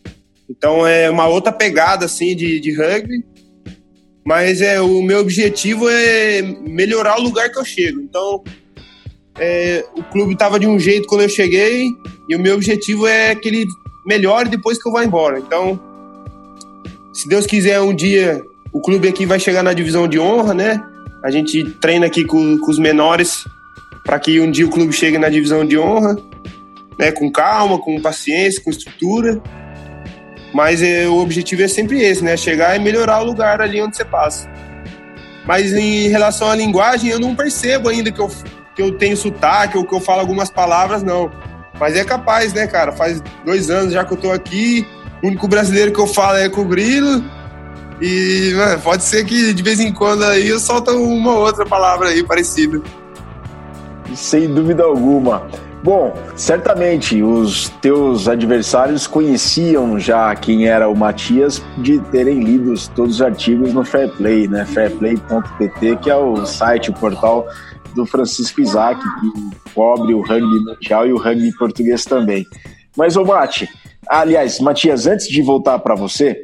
[0.48, 3.24] Então é uma outra pegada assim de, de rugby.
[4.24, 8.00] Mas é o meu objetivo é melhorar o lugar que eu chego.
[8.00, 8.42] Então
[9.38, 11.86] é, o clube estava de um jeito quando eu cheguei
[12.28, 13.66] e o meu objetivo é que ele
[14.04, 15.38] melhore depois que eu vá embora.
[15.38, 15.80] Então,
[17.18, 18.40] se Deus quiser, um dia
[18.72, 20.80] o clube aqui vai chegar na divisão de honra, né?
[21.24, 23.44] A gente treina aqui com, com os menores
[24.04, 26.16] para que um dia o clube chegue na divisão de honra,
[26.96, 27.10] né?
[27.10, 29.42] Com calma, com paciência, com estrutura.
[30.54, 32.36] Mas é, o objetivo é sempre esse, né?
[32.36, 34.48] Chegar e melhorar o lugar ali onde você passa.
[35.44, 38.30] Mas em relação à linguagem, eu não percebo ainda que eu,
[38.76, 41.32] que eu tenho sotaque ou que eu falo algumas palavras, não.
[41.80, 42.92] Mas é capaz, né, cara?
[42.92, 44.86] Faz dois anos já que eu tô aqui.
[45.22, 47.24] O único brasileiro que eu falo é com o Grilo.
[48.00, 52.08] E mano, pode ser que de vez em quando aí eu solto uma outra palavra
[52.08, 52.80] aí parecida.
[54.14, 55.48] Sem dúvida alguma.
[55.82, 63.16] Bom, certamente os teus adversários conheciam já quem era o Matias de terem lido todos
[63.16, 64.64] os artigos no Fair Play, né?
[64.66, 67.46] Fairplay.pt, que é o site, o portal
[67.94, 72.44] do Francisco Isaac, que cobre o rugby mundial e o rugby português também.
[72.96, 73.68] Mas, ô Mati,
[74.06, 76.42] aliás, Matias, antes de voltar para você,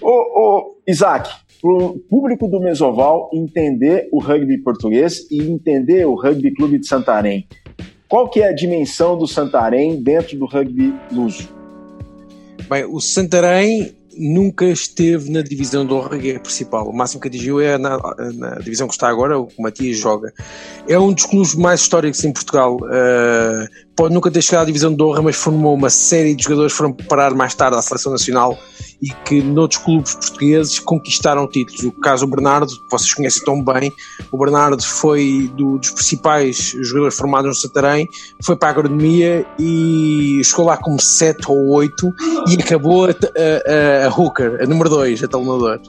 [0.00, 1.30] ô Isaac,
[1.60, 6.86] para o público do Mesoval entender o rugby português e entender o Rugby Clube de
[6.88, 7.46] Santarém.
[8.08, 11.48] Qual que é a dimensão do Santarém dentro do rugby luso?
[12.68, 16.88] Bem, o Santarém nunca esteve na divisão honra é principal.
[16.88, 17.98] O máximo que atingiu é na,
[18.34, 20.32] na, divisão que está agora, o que o Matias joga.
[20.88, 22.76] É um dos clubes mais históricos em Portugal.
[22.76, 26.72] Uh, pode nunca ter chegado à divisão de honra, mas formou uma série de jogadores
[26.72, 28.58] que foram parar mais tarde à seleção nacional
[29.02, 31.82] e que noutros clubes portugueses conquistaram títulos.
[31.82, 33.92] O caso do Bernardo, que vocês conhecem tão bem,
[34.30, 38.08] o Bernardo foi do, dos principais jogadores formados no Santarém,
[38.40, 42.14] foi para a agronomia e chegou lá como 7 ou 8
[42.48, 45.80] e acabou a, a, a hooker, a número 2, a talonador.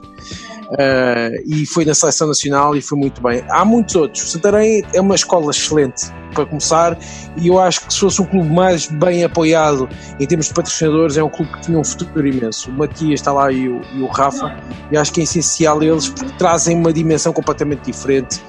[0.70, 3.44] Uh, e foi na seleção nacional e foi muito bem.
[3.48, 4.24] Há muitos outros.
[4.24, 6.98] O Santarém é uma escola excelente para começar
[7.36, 9.88] e eu acho que se fosse um clube mais bem apoiado
[10.18, 12.70] em termos de patrocinadores, é um clube que tinha um futuro imenso.
[12.70, 14.56] O Matias está lá e o, e o Rafa,
[14.90, 18.40] e acho que é essencial eles porque trazem uma dimensão completamente diferente.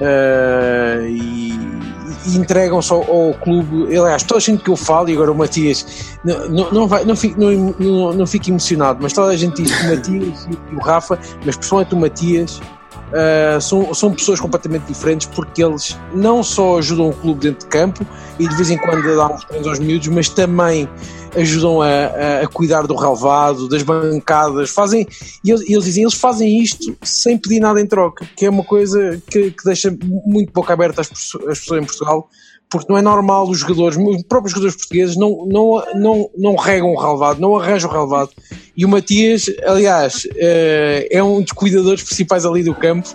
[0.00, 1.93] Uh, e,
[2.26, 3.86] e entregam só ao clube.
[3.96, 7.14] Aliás, toda a gente que eu falo, e agora o Matias não, não, não, não,
[7.36, 10.80] não, não, não fico emocionado, mas toda a gente diz que o Matias e o
[10.80, 12.60] Rafa, mas principalmente o Matias,
[12.94, 17.66] uh, são, são pessoas completamente diferentes porque eles não só ajudam o clube dentro de
[17.66, 18.06] campo
[18.38, 20.88] e de vez em quando dão uns treinos aos miúdos, mas também
[21.36, 25.06] ajudam a, a, cuidar do relevado, das bancadas, fazem,
[25.42, 28.64] e eles, eles, dizem, eles fazem isto sem pedir nada em troca, que é uma
[28.64, 32.28] coisa que, que deixa muito boca aberta às pessoas em Portugal,
[32.74, 36.92] porque não é normal os jogadores, os próprios jogadores portugueses não, não, não, não regam
[36.92, 38.30] o relevado, não arranjam o relevado.
[38.76, 43.08] E o Matias, aliás, eh, é um dos cuidadores principais ali do campo,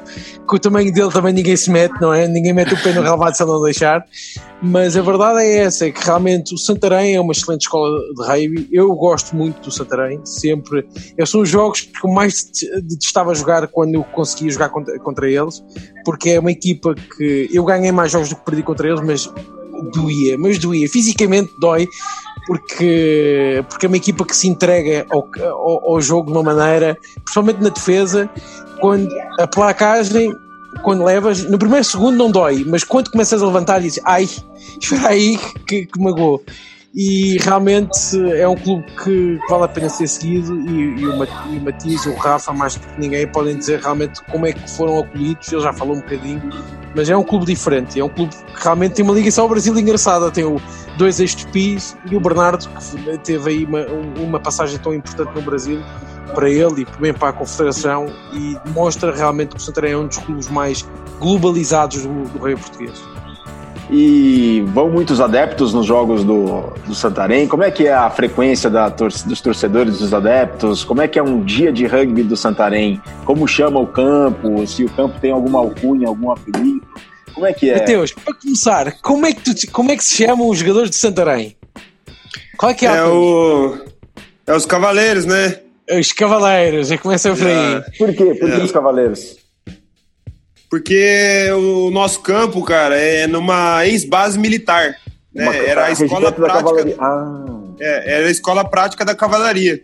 [0.47, 2.25] que o tamanho dele também ninguém se mete, não é?
[2.25, 4.05] Ninguém mete o pé no relevado se ele não deixar.
[4.61, 8.27] Mas a verdade é essa, é que realmente o Santarém é uma excelente escola de
[8.27, 8.67] rugby.
[8.71, 10.85] Eu gosto muito do Santarém, sempre.
[11.17, 12.51] Esses são os jogos que eu mais
[12.83, 15.63] detestava jogar quando eu conseguia jogar contra, contra eles,
[16.03, 19.31] porque é uma equipa que eu ganhei mais jogos do que perdi contra eles, mas
[19.93, 21.87] doía, mas doía, fisicamente dói,
[22.45, 26.97] porque, porque é uma equipa que se entrega ao, ao, ao jogo de uma maneira,
[27.23, 28.29] principalmente na defesa,
[28.81, 30.33] quando a placagem,
[30.81, 34.27] quando levas, no primeiro segundo não dói, mas quando começas a levantar dizes, ai,
[34.79, 36.43] espera aí que, que magoou.
[36.95, 41.17] E realmente é um clube que vale a pena ser seguido e, e, o,
[41.61, 44.99] Matias e o Rafa, mais do que ninguém, podem dizer realmente como é que foram
[44.99, 46.41] acolhidos, ele já falou um bocadinho,
[46.95, 49.77] mas é um clube diferente, é um clube que realmente tem uma ligação ao Brasil
[49.77, 50.59] engraçada, tem o,
[50.97, 53.85] dois ex-tupis e o Bernardo, que teve aí uma,
[54.19, 55.81] uma passagem tão importante no Brasil,
[56.29, 60.07] para ele e também para a Confederação e demonstra realmente que o Santarém é um
[60.07, 60.87] dos clubes mais
[61.19, 63.01] globalizados do, do rei português.
[63.91, 67.47] E vão muitos adeptos nos jogos do, do Santarém?
[67.47, 70.83] Como é que é a frequência da tor dos torcedores, dos adeptos?
[70.83, 73.01] Como é que é um dia de rugby do Santarém?
[73.25, 74.65] Como chama o campo?
[74.67, 76.85] Se o campo tem alguma alcunha, algum apelido?
[77.33, 77.79] Como é que é?
[77.79, 80.97] Mateus, para começar, como é que, tu, como é que se chamam os jogadores de
[80.97, 81.57] Santarém?
[82.57, 83.75] Qual é que é, é o...
[84.45, 85.61] É os Cavaleiros, né?
[85.97, 87.81] Os Cavaleiros, já começa por aí.
[87.97, 88.35] Por quê?
[88.35, 88.63] Por que é.
[88.63, 89.37] os Cavaleiros?
[90.69, 94.95] Porque o nosso campo, cara, é numa ex-base militar.
[95.33, 95.43] Né?
[95.43, 96.95] Uma, era a escola prática.
[96.99, 97.45] Ah.
[97.79, 99.81] É, era a escola prática da cavalaria.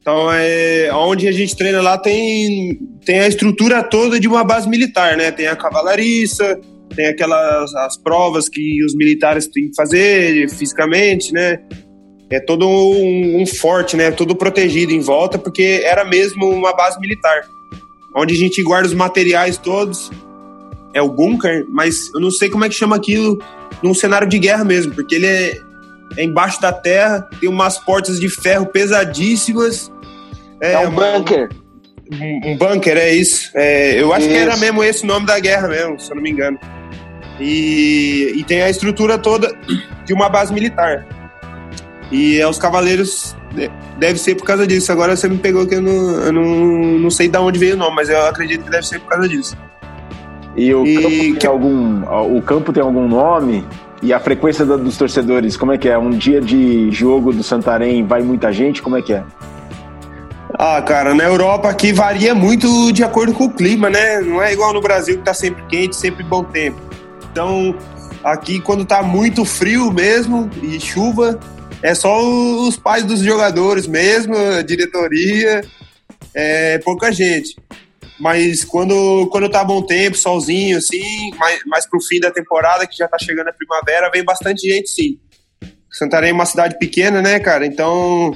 [0.00, 4.68] Então, é, onde a gente treina lá tem, tem a estrutura toda de uma base
[4.68, 5.30] militar, né?
[5.30, 6.60] Tem a cavalariça,
[6.94, 11.60] tem aquelas as provas que os militares têm que fazer fisicamente, né?
[12.30, 14.10] É todo um, um forte, né?
[14.10, 17.42] Todo protegido em volta, porque era mesmo uma base militar
[18.14, 20.10] onde a gente guarda os materiais todos.
[20.94, 23.42] É o bunker, mas eu não sei como é que chama aquilo
[23.82, 25.58] num cenário de guerra mesmo, porque ele é,
[26.16, 29.90] é embaixo da terra, tem umas portas de ferro pesadíssimas.
[30.60, 31.48] É, é um bunker.
[32.12, 33.50] Um, um, bunker, é isso.
[33.54, 34.34] É, eu acho isso.
[34.34, 36.58] que era mesmo esse o nome da guerra mesmo, se eu não me engano.
[37.40, 39.52] E, e tem a estrutura toda
[40.04, 41.04] de uma base militar.
[42.10, 43.34] E é os cavaleiros
[43.98, 44.90] Deve ser por causa disso.
[44.90, 46.44] Agora você me pegou que eu não, eu não,
[46.98, 49.28] não sei de onde veio o nome, mas eu acredito que deve ser por causa
[49.28, 49.56] disso.
[50.56, 51.46] E o, e campo, tem que...
[51.46, 53.66] algum, o campo tem algum nome?
[54.02, 55.96] E a frequência dos torcedores, como é que é?
[55.96, 58.82] Um dia de jogo do Santarém vai muita gente?
[58.82, 59.22] Como é que é?
[60.58, 64.20] Ah, cara, na Europa aqui varia muito de acordo com o clima, né?
[64.20, 66.80] Não é igual no Brasil que tá sempre quente, sempre bom tempo.
[67.32, 67.74] Então,
[68.22, 71.40] aqui quando tá muito frio mesmo e chuva,
[71.84, 72.18] é só
[72.66, 74.34] os pais dos jogadores mesmo,
[74.66, 75.60] diretoria,
[76.32, 77.54] é pouca gente.
[78.18, 82.96] Mas quando, quando tá bom tempo, solzinho, assim, mais, mais pro fim da temporada, que
[82.96, 85.18] já tá chegando a primavera, vem bastante gente, sim.
[85.92, 87.66] Santarém é uma cidade pequena, né, cara?
[87.66, 88.34] Então,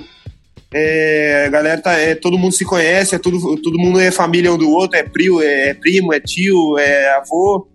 [0.74, 4.52] é, a galera tá, é, todo mundo se conhece, é tudo, todo mundo é família
[4.52, 7.66] um do outro, é primo, é, é primo, é tio, é avô.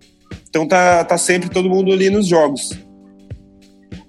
[0.48, 2.83] Então tá, tá sempre todo mundo ali nos jogos.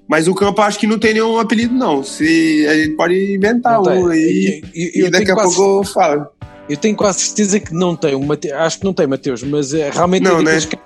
[0.08, 2.03] Mas o campo acho que não tem nenhum apelido, não.
[2.03, 6.28] Se, a gente pode inventar um aí e, e daqui a quase, pouco eu falo.
[6.70, 8.16] Eu tenho quase certeza que não tem.
[8.16, 8.28] Um,
[8.58, 10.60] acho que não tem, Mateus, mas é, realmente não, né?
[10.62, 10.78] Que,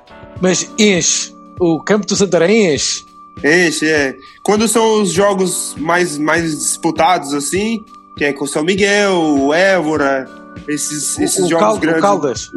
[0.41, 1.34] mas enche.
[1.59, 3.03] O campo do Santarém enche.
[3.43, 4.15] Enche, é.
[4.43, 7.84] Quando são os jogos mais, mais disputados, assim,
[8.17, 10.28] que é com o São Miguel, o Évora,
[10.67, 11.99] esses, esses o jogos grandes.
[11.99, 12.47] O Caldas.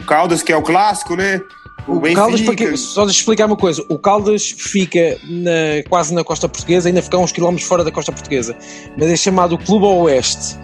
[0.00, 1.42] O Caldas, que é o clássico, né?
[1.86, 6.22] O, o Caldas, porque, só deixa explicar uma coisa: o Caldas fica na, quase na
[6.22, 8.56] costa portuguesa, ainda fica uns quilómetros fora da costa portuguesa,
[8.96, 10.56] mas é chamado Clube Oeste.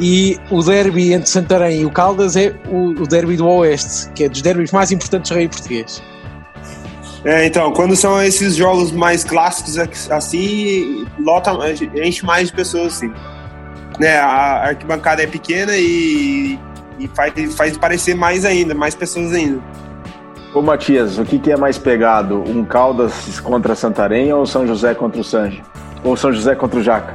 [0.00, 4.24] E o derby entre Santarém e o Caldas é o, o derby do Oeste, que
[4.24, 6.02] é dos derbys mais importantes do rei português.
[7.24, 9.76] É, então, quando são esses jogos mais clássicos
[10.10, 11.50] assim, lota,
[11.96, 13.12] enche mais de pessoas assim.
[13.98, 16.56] Né, a arquibancada é pequena e,
[17.00, 19.60] e faz, faz parecer mais ainda, mais pessoas ainda.
[20.54, 22.42] Ô Matias, o que, que é mais pegado?
[22.42, 25.62] Um Caldas contra Santarém ou São José contra o Sanji?
[26.02, 27.14] Ou São José contra o Jaca?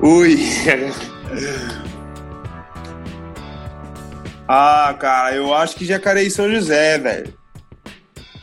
[0.00, 0.38] Ui!
[4.46, 7.32] ah, cara, eu acho que Jacareí São José, velho.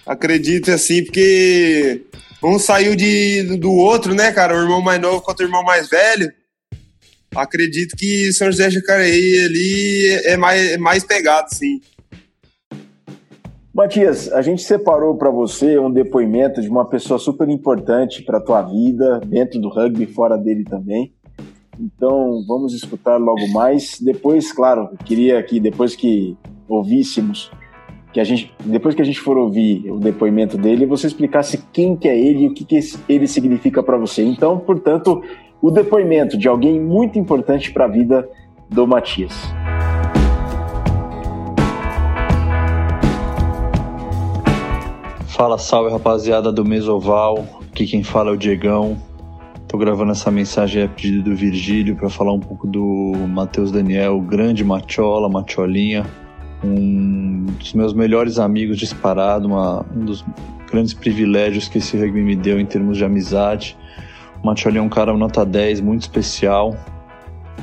[0.05, 2.07] Acredito assim, porque
[2.43, 4.55] um saiu de, do outro, né, cara?
[4.55, 6.31] O irmão mais novo contra o irmão mais velho.
[7.35, 11.81] Acredito que São José Jacareí ali é mais, é mais pegado, sim.
[13.75, 18.41] Matias, a gente separou para você um depoimento de uma pessoa super importante para a
[18.41, 21.13] tua vida, dentro do rugby e fora dele também.
[21.77, 23.99] Então, vamos escutar logo mais.
[23.99, 26.37] Depois, claro, queria que depois que
[26.69, 27.51] ouvíssemos,
[28.13, 31.97] que a gente, depois que a gente for ouvir o depoimento dele, você explicasse quem
[31.97, 34.23] que é ele e o que, que ele significa para você.
[34.23, 35.21] Então, portanto,
[35.61, 38.25] o depoimento de alguém muito importante para a vida
[38.69, 39.33] do Matias.
[45.35, 47.45] Fala, salve rapaziada do Mesoval.
[47.69, 48.95] Aqui quem fala é o Diegão.
[49.67, 54.17] Tô gravando essa mensagem a pedido do Virgílio para falar um pouco do Matheus Daniel,
[54.21, 56.05] grande Machola, Macholinha,
[56.63, 60.23] um dos meus melhores amigos disparado, uma, um dos
[60.71, 63.77] grandes privilégios que esse rugby me deu em termos de amizade.
[64.41, 66.77] O Macholinha é um cara nota 10, muito especial.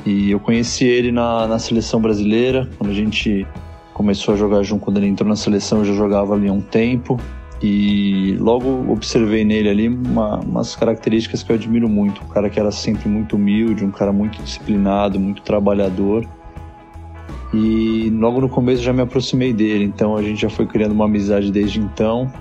[0.04, 3.46] E eu conheci ele na, na seleção brasileira, quando a gente
[3.94, 6.60] começou a jogar junto, quando ele entrou na seleção eu já jogava ali há um
[6.60, 7.18] tempo
[7.62, 12.22] e logo observei nele ali uma, umas características que eu admiro muito.
[12.24, 16.26] Um cara que era sempre muito humilde, um cara muito disciplinado, muito trabalhador.
[17.54, 21.04] E logo no começo já me aproximei dele, então a gente já foi criando uma
[21.04, 22.32] amizade desde então.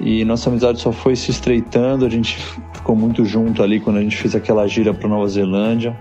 [0.00, 2.36] E nossa amizade só foi se estreitando, a gente
[2.74, 5.96] ficou muito junto ali quando a gente fez aquela gira para Nova Zelândia.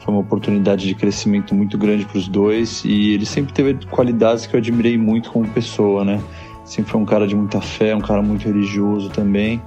[0.00, 4.46] Foi uma oportunidade de crescimento muito grande para os dois e ele sempre teve qualidades
[4.46, 6.22] que eu admirei muito como pessoa, né?
[6.66, 9.62] Sempre foi um cara de muita fé, um cara muito religioso também.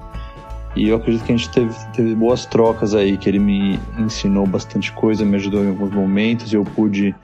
[0.75, 4.45] E eu acredito que a gente teve, teve boas trocas aí, que ele me ensinou
[4.45, 7.15] bastante coisa, me ajudou em alguns momentos, e eu pude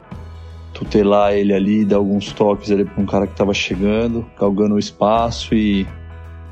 [0.74, 4.80] tutelar ele ali, dar alguns toques ali para um cara que estava chegando, galgando o
[4.80, 5.86] espaço e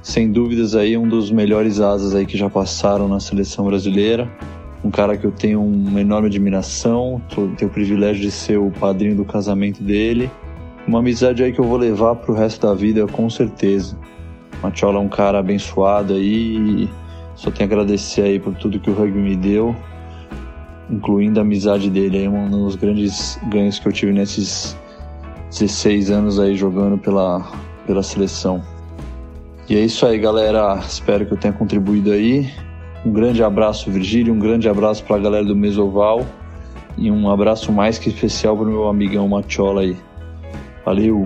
[0.02, 4.30] sem dúvidas aí um dos melhores asas aí que já passaram na seleção brasileira.
[4.84, 7.22] Um cara que eu tenho uma enorme admiração,
[7.58, 10.30] tenho o privilégio de ser o padrinho do casamento dele
[10.88, 13.98] uma amizade aí que eu vou levar pro resto da vida, com certeza.
[14.62, 16.90] Machola é um cara abençoado aí
[17.36, 19.76] só tenho a agradecer aí por tudo que o rugby me deu,
[20.90, 24.78] incluindo a amizade dele aí, um dos grandes ganhos que eu tive nesses
[25.50, 27.46] 16 anos aí jogando pela,
[27.86, 28.62] pela seleção.
[29.68, 30.78] E é isso aí, galera.
[30.78, 32.52] Espero que eu tenha contribuído aí.
[33.06, 34.34] Um grande abraço, Virgílio.
[34.34, 36.26] Um grande abraço para a galera do Mesoval.
[36.98, 39.98] E um abraço mais que especial para meu amigão Machola aí.
[40.86, 41.26] Valeu!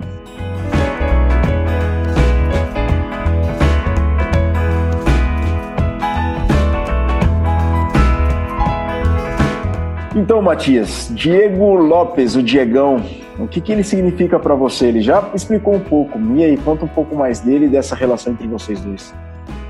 [10.14, 13.04] Então, Matias, Diego Lopes, o Diegão,
[13.38, 14.86] o que, que ele significa para você?
[14.86, 16.18] Ele já explicou um pouco.
[16.36, 19.14] E aí, conta um pouco mais dele e dessa relação entre vocês dois.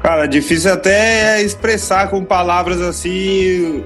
[0.03, 3.85] Cara, difícil até expressar com palavras assim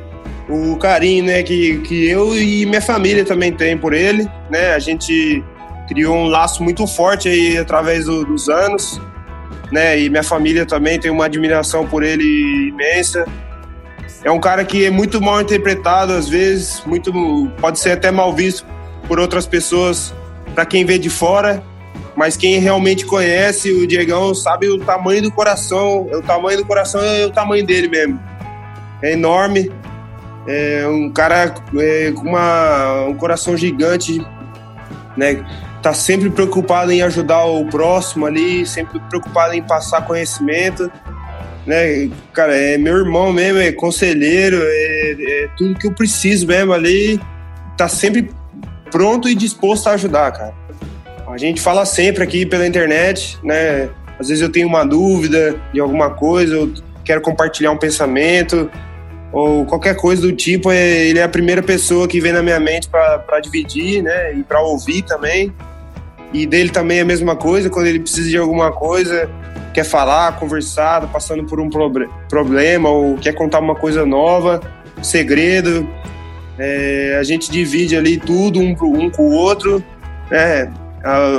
[0.49, 4.75] o carinho, né, que, que eu e minha família também tem por ele, né?
[4.75, 5.43] A gente
[5.93, 8.99] criou um laço muito forte aí através do, dos anos,
[9.71, 10.01] né?
[10.01, 13.27] E minha família também tem uma admiração por ele imensa.
[14.25, 17.13] É um cara que é muito mal interpretado às vezes, muito
[17.61, 18.65] pode ser até mal visto
[19.07, 20.15] por outras pessoas
[20.55, 21.63] para quem vê de fora,
[22.17, 27.03] mas quem realmente conhece o Diegão sabe o tamanho do coração, o tamanho do coração
[27.03, 28.19] é o tamanho dele mesmo.
[29.03, 29.71] É enorme,
[30.47, 34.25] é um cara é, com uma, um coração gigante,
[35.17, 35.45] né?
[35.83, 40.91] Tá sempre preocupado em ajudar o próximo ali, sempre preocupado em passar conhecimento,
[41.67, 42.09] né?
[42.33, 47.21] Cara, é meu irmão mesmo, é conselheiro, é, é tudo que eu preciso mesmo ali.
[47.77, 48.31] Tá sempre
[48.93, 50.55] pronto e disposto a ajudar, cara.
[51.27, 53.89] A gente fala sempre aqui pela internet, né?
[54.21, 56.73] Às vezes eu tenho uma dúvida de alguma coisa, eu
[57.05, 58.71] quero compartilhar um pensamento,
[59.33, 62.61] ou qualquer coisa do tipo, é, ele é a primeira pessoa que vem na minha
[62.61, 64.35] mente para dividir, né?
[64.35, 65.53] E para ouvir também.
[66.33, 69.29] E dele também é a mesma coisa, quando ele precisa de alguma coisa,
[69.75, 71.69] quer falar, conversar, tá passando por um
[72.29, 74.61] problema ou quer contar uma coisa nova,
[75.03, 75.89] segredo.
[76.59, 79.83] É, a gente divide ali tudo um, um com o outro.
[80.31, 80.73] Né?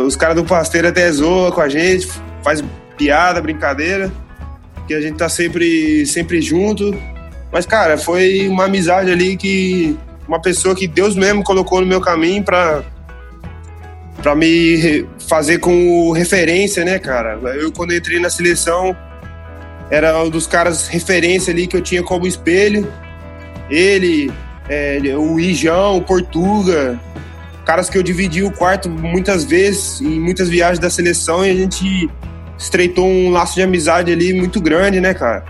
[0.05, 2.07] Os caras do pasteiro até zoam com a gente,
[2.43, 2.63] faz
[2.97, 4.11] piada, brincadeira,
[4.87, 6.95] que a gente tá sempre, sempre junto.
[7.51, 9.97] Mas, cara, foi uma amizade ali que.
[10.25, 12.81] Uma pessoa que Deus mesmo colocou no meu caminho pra,
[14.23, 17.37] pra me fazer como referência, né, cara?
[17.55, 18.95] Eu, quando entrei na seleção,
[19.91, 22.87] era um dos caras referência ali que eu tinha como espelho.
[23.69, 24.31] Ele,
[24.69, 26.97] é, o Ijão, o Portuga,
[27.65, 31.53] caras que eu dividi o quarto muitas vezes, em muitas viagens da seleção, e a
[31.53, 32.09] gente
[32.57, 35.43] estreitou um laço de amizade ali muito grande, né, cara?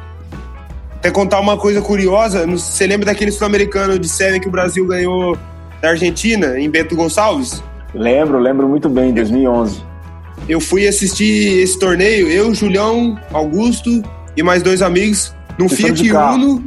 [0.95, 5.37] Até contar uma coisa curiosa, você lembra daquele sul-americano de série que o Brasil ganhou
[5.79, 7.61] da Argentina, em Bento Gonçalves?
[7.93, 9.83] Lembro, lembro muito bem, em 2011.
[10.47, 14.01] Eu fui assistir esse torneio, eu, Julião, Augusto
[14.35, 16.63] e mais dois amigos, num Fiat Uno,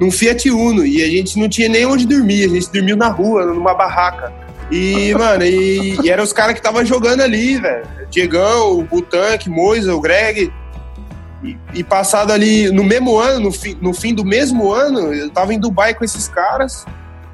[0.00, 3.08] num Fiat Uno, e a gente não tinha nem onde dormir, a gente dormiu na
[3.08, 4.32] rua, numa barraca.
[4.70, 7.86] E, mano, e, e eram os caras que estavam jogando ali, velho.
[8.10, 10.52] Diegão, o Butank, Moisa, o Greg,
[11.74, 15.52] e, passado ali no mesmo ano, no, fi, no fim do mesmo ano, eu tava
[15.52, 16.86] em Dubai com esses caras,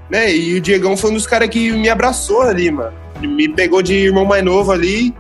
[0.08, 0.34] né?
[0.34, 2.92] E o Diegão foi um dos caras que me abraçou ali, mano.
[3.26, 5.14] Me pegou de irmão mais novo ali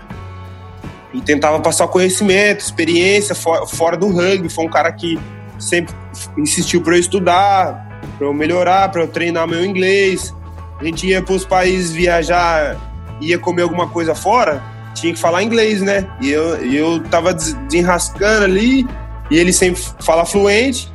[1.12, 4.48] e tentava passar conhecimento, experiência for, fora do rugby.
[4.48, 5.18] Foi um cara que
[5.58, 5.94] sempre
[6.36, 10.34] insistiu para eu estudar, para eu melhorar, para eu treinar meu inglês.
[10.78, 12.76] A gente ia para os países viajar,
[13.20, 14.62] ia comer alguma coisa fora
[14.94, 16.06] tinha que falar inglês, né?
[16.20, 18.86] E eu, eu tava desenrascando ali,
[19.30, 20.92] e ele sempre fala fluente.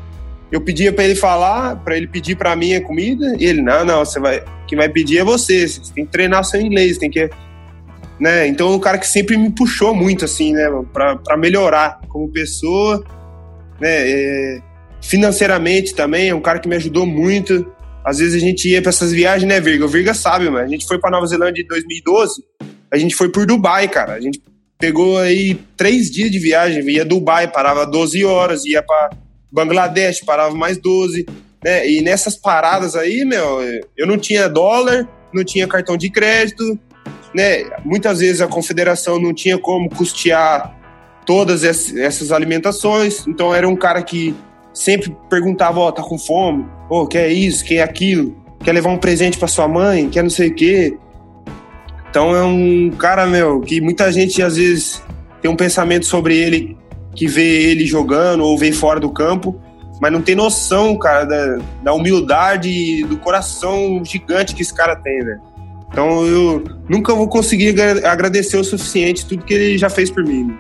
[0.52, 3.84] Eu pedia para ele falar, para ele pedir para mim a comida, e ele, não,
[3.84, 7.10] não, você vai, quem vai pedir é você, você tem que treinar seu inglês, tem
[7.10, 7.30] que.
[8.20, 8.48] Né?
[8.48, 13.04] Então, é um cara que sempre me puxou muito, assim, né, para melhorar como pessoa,
[13.80, 14.10] né?
[14.10, 14.62] É,
[15.02, 17.72] financeiramente também, é um cara que me ajudou muito.
[18.04, 19.86] Às vezes a gente ia para essas viagens, né, Virga?
[19.86, 20.66] O Virga sabe, mano.
[20.66, 22.42] A gente foi para Nova Zelândia em 2012
[22.96, 24.14] a gente foi por Dubai, cara.
[24.14, 24.42] A gente
[24.78, 29.10] pegou aí três dias de viagem, ia Dubai, parava 12 horas, ia para
[29.56, 31.26] Bangladesh, parava mais 12,
[31.64, 31.90] né?
[31.90, 33.62] E nessas paradas aí, meu,
[33.98, 36.78] eu não tinha dólar, não tinha cartão de crédito,
[37.34, 37.64] né?
[37.86, 40.76] Muitas vezes a confederação não tinha como custear
[41.26, 44.36] todas essas alimentações, então era um cara que
[44.74, 46.66] sempre perguntava, ó, oh, tá com fome?
[46.90, 48.36] Ô, oh, quer isso, quer aquilo?
[48.62, 50.10] Quer levar um presente para sua mãe?
[50.10, 50.98] Quer não sei o quê?
[52.10, 55.02] Então é um cara, meu, que muita gente às vezes
[55.42, 56.78] tem um pensamento sobre ele
[57.16, 59.60] que vê ele jogando ou vê fora do campo,
[60.02, 64.96] mas não tem noção, cara, da, da humildade e do coração gigante que esse cara
[64.96, 65.42] tem, velho.
[65.92, 70.54] Então eu nunca vou conseguir agradecer o suficiente tudo que ele já fez por mim.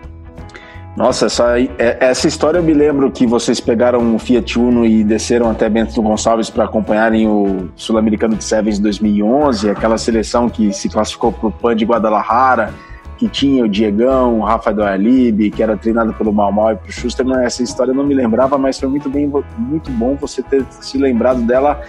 [0.95, 5.03] Nossa, essa, é, essa história eu me lembro que vocês pegaram um Fiat Uno e
[5.03, 10.88] desceram até Bento Gonçalves para acompanharem o Sul-Americano de Sevens 2011, aquela seleção que se
[10.88, 12.74] classificou para o PAN de Guadalajara,
[13.18, 16.91] que tinha o Diegão, o Rafael Alib, que era treinado pelo Mal Mal e pro
[16.91, 17.26] Schuster.
[17.39, 20.97] Essa história eu não me lembrava, mas foi muito, bem, muito bom você ter se
[20.97, 21.82] lembrado dela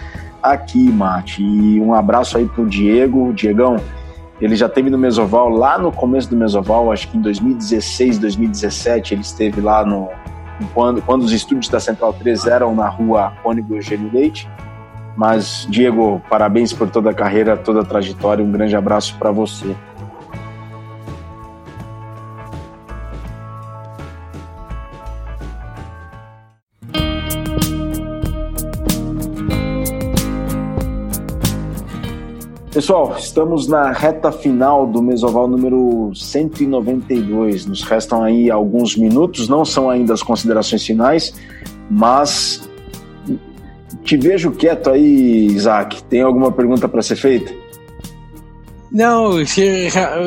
[0.43, 1.43] aqui, Mate.
[1.43, 3.33] E um abraço aí pro Diego.
[3.33, 3.77] Diegão,
[4.41, 9.15] ele já teve no Mesoval lá no começo do Mesoval, acho que em 2016, 2017,
[9.15, 10.09] ele esteve lá no
[10.73, 14.49] quando, quando os estúdios da Central 3 eram na rua Cônigo Eugênio Leite.
[15.17, 18.45] Mas, Diego, parabéns por toda a carreira, toda a trajetória.
[18.45, 19.75] Um grande abraço para você.
[32.77, 37.65] Pessoal, estamos na reta final do Mesoval número 192.
[37.65, 41.33] Nos restam aí alguns minutos, não são ainda as considerações finais,
[41.91, 42.69] mas
[44.05, 46.05] te vejo quieto aí, Isaac.
[46.05, 47.51] Tem alguma pergunta para ser feita?
[48.91, 49.33] Não,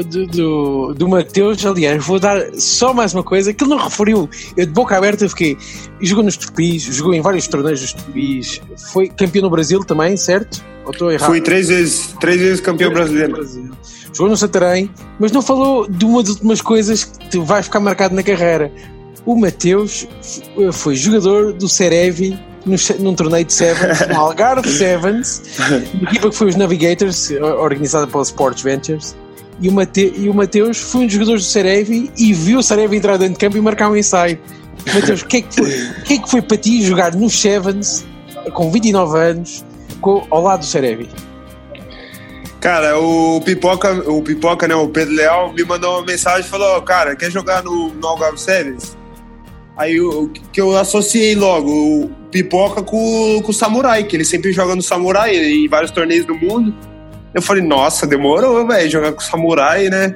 [0.05, 4.29] do, do, do Mateus, aliás, vou dar só mais uma coisa que ele não referiu.
[4.55, 5.57] Eu de boca aberta fiquei.
[6.01, 10.63] Jogou nos Tupis, jogou em vários torneios dos Tupis, foi campeão no Brasil também, certo?
[10.85, 11.29] Ou estou errado?
[11.29, 13.33] Fui três vezes, três vezes campeão brasileiro.
[13.33, 13.69] Brasil.
[14.13, 14.89] Jogou no Santarém,
[15.19, 18.71] mas não falou de uma das últimas coisas que vai ficar marcado na carreira.
[19.25, 20.07] O Mateus
[20.73, 25.41] foi jogador do Cerevi no, num torneio de Sevens, no Algarve Sevens,
[26.01, 29.15] equipa que foi os Navigators, organizada pela Sports Ventures.
[29.61, 32.63] E o, Mate, e o Mateus foi um dos jogadores do Sarevi e viu o
[32.63, 34.39] Sarevi entrar dentro de campo e marcar um ensaio.
[34.93, 35.71] Mateus, o que, é que, foi,
[36.05, 38.05] que é que foi para ti jogar nos Sevens
[38.53, 39.65] com 29 anos
[39.99, 41.09] com, ao lado do Sarevi?
[42.61, 46.81] Cara, o Pipoca, o Pipoca, né, o Pedro Leal, me mandou uma mensagem e falou:
[46.81, 48.97] Cara, quer jogar no, no Algarve Sevens?
[49.77, 54.51] Aí o que eu associei logo, o Pipoca com, com o Samurai, que ele sempre
[54.51, 56.75] joga no Samurai em vários torneios do mundo.
[57.33, 60.15] Eu falei, nossa, demorou, velho, jogar com o Samurai, né?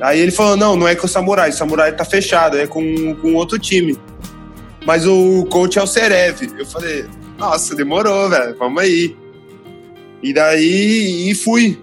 [0.00, 3.14] Aí ele falou, não, não é com o Samurai, o Samurai tá fechado, é com,
[3.16, 3.96] com outro time.
[4.86, 6.40] Mas o coach é o Cerev.
[6.58, 7.04] Eu falei,
[7.38, 9.16] nossa, demorou, velho, vamos aí.
[10.22, 11.78] E daí e fui,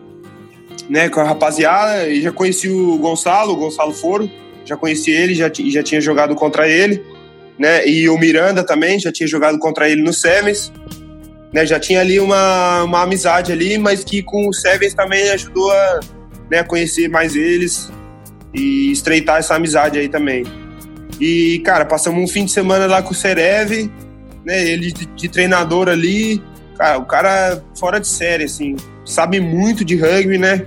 [0.89, 4.29] né, com a rapaziada, e já conheci o Gonçalo, o Gonçalo Foro
[4.67, 7.03] já conheci ele, já, já tinha jogado contra ele,
[7.57, 7.87] né?
[7.87, 10.71] E o Miranda também, já tinha jogado contra ele no Sevens,
[11.53, 11.65] né?
[11.65, 15.99] Já tinha ali uma, uma amizade ali, mas que com o Sevens também ajudou a
[16.51, 17.91] né, conhecer mais eles
[18.53, 20.43] e estreitar essa amizade aí também.
[21.19, 23.89] E, cara, passamos um fim de semana lá com o Cerev,
[24.45, 24.67] né?
[24.67, 26.41] Ele de, de treinador ali,
[26.77, 30.63] cara, o cara fora de série, assim, sabe muito de rugby, né?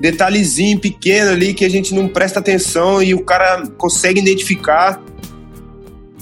[0.00, 5.02] detalhezinho pequeno ali que a gente não presta atenção e o cara consegue identificar.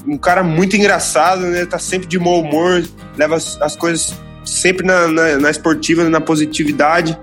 [0.07, 1.64] Um cara muito engraçado, né?
[1.64, 2.84] Tá sempre de bom humor,
[3.16, 7.18] leva as, as coisas sempre na, na, na, esportiva, na positividade.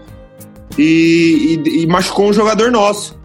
[0.77, 3.19] E, e, e, machucou um jogador nosso.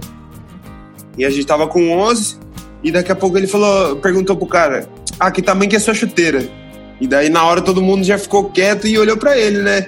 [1.16, 2.38] E a gente tava com 11
[2.82, 4.88] e daqui a pouco ele falou, perguntou pro cara:
[5.18, 6.46] "Ah, que tamanho que é sua chuteira?"
[7.00, 9.86] E daí na hora todo mundo já ficou quieto e olhou para ele, né?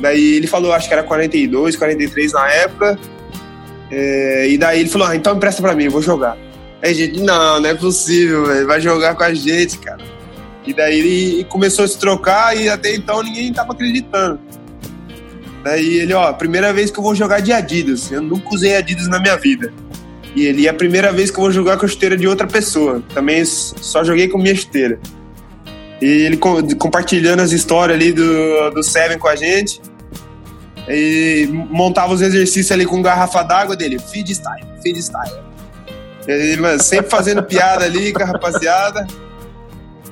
[0.00, 2.98] Daí ele falou, acho que era 42, 43 na época.
[3.90, 6.36] É, e daí ele falou, ah, então empresta pra mim, eu vou jogar.
[6.84, 10.04] Aí gente, não, não é possível, vai jogar com a gente, cara.
[10.66, 14.38] E daí ele começou a se trocar e até então ninguém tava acreditando.
[15.62, 18.12] Daí ele, ó, primeira vez que eu vou jogar de Adidas.
[18.12, 19.72] Eu nunca usei Adidas na minha vida.
[20.36, 22.46] E ele, é a primeira vez que eu vou jogar com a chuteira de outra
[22.46, 23.02] pessoa.
[23.14, 25.00] Também só joguei com minha chuteira.
[26.02, 29.80] E ele compartilhando as histórias ali do, do Seven com a gente.
[30.86, 33.98] E montava os exercícios ali com garrafa d'água dele.
[33.98, 35.53] Feed style, feed style.
[36.26, 39.06] Ele, sempre fazendo piada ali com a rapaziada.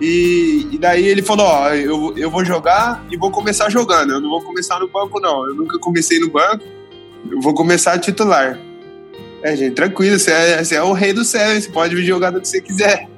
[0.01, 4.13] E, e, daí ele falou: Ó, eu, eu vou jogar e vou começar jogando.
[4.13, 5.47] Eu não vou começar no banco, não.
[5.47, 6.65] Eu nunca comecei no banco.
[7.31, 8.59] Eu vou começar titular.
[9.43, 10.19] É, gente, tranquilo.
[10.19, 11.61] Você é, você é o rei do céu.
[11.61, 13.09] Você pode jogar do que você quiser.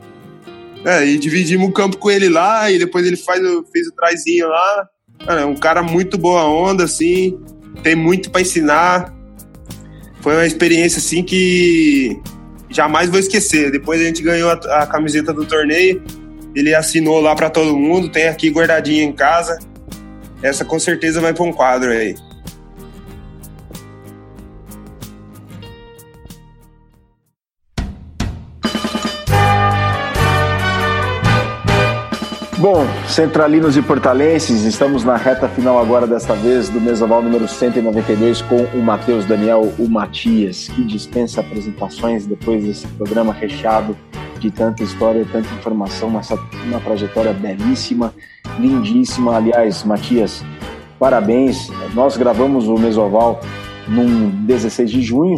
[0.84, 3.40] É, e dividimos o campo com ele lá, e depois ele faz,
[3.72, 4.88] fez o trazinho lá.
[5.28, 7.40] É um cara muito boa onda, assim,
[7.82, 9.14] tem muito para ensinar.
[10.20, 12.20] Foi uma experiência, assim, que
[12.75, 13.70] jamais vou esquecer.
[13.70, 16.03] Depois a gente ganhou a, a camiseta do torneio,
[16.55, 19.59] ele assinou lá para todo mundo, tem aqui guardadinha em casa.
[20.43, 22.14] Essa com certeza vai para um quadro aí.
[32.65, 38.41] Bom, centralinos e portalenses, estamos na reta final agora desta vez do Mesoval número 192
[38.41, 43.95] com o Matheus Daniel, o Matias, que dispensa apresentações depois desse programa recheado
[44.41, 46.23] de tanta história, tanta informação, uma,
[46.65, 48.15] uma trajetória belíssima,
[48.59, 49.37] lindíssima.
[49.37, 50.43] Aliás, Matias,
[50.99, 51.69] parabéns.
[51.93, 53.43] Nós gravamos o Mesoval
[53.87, 55.37] num 16 de junho,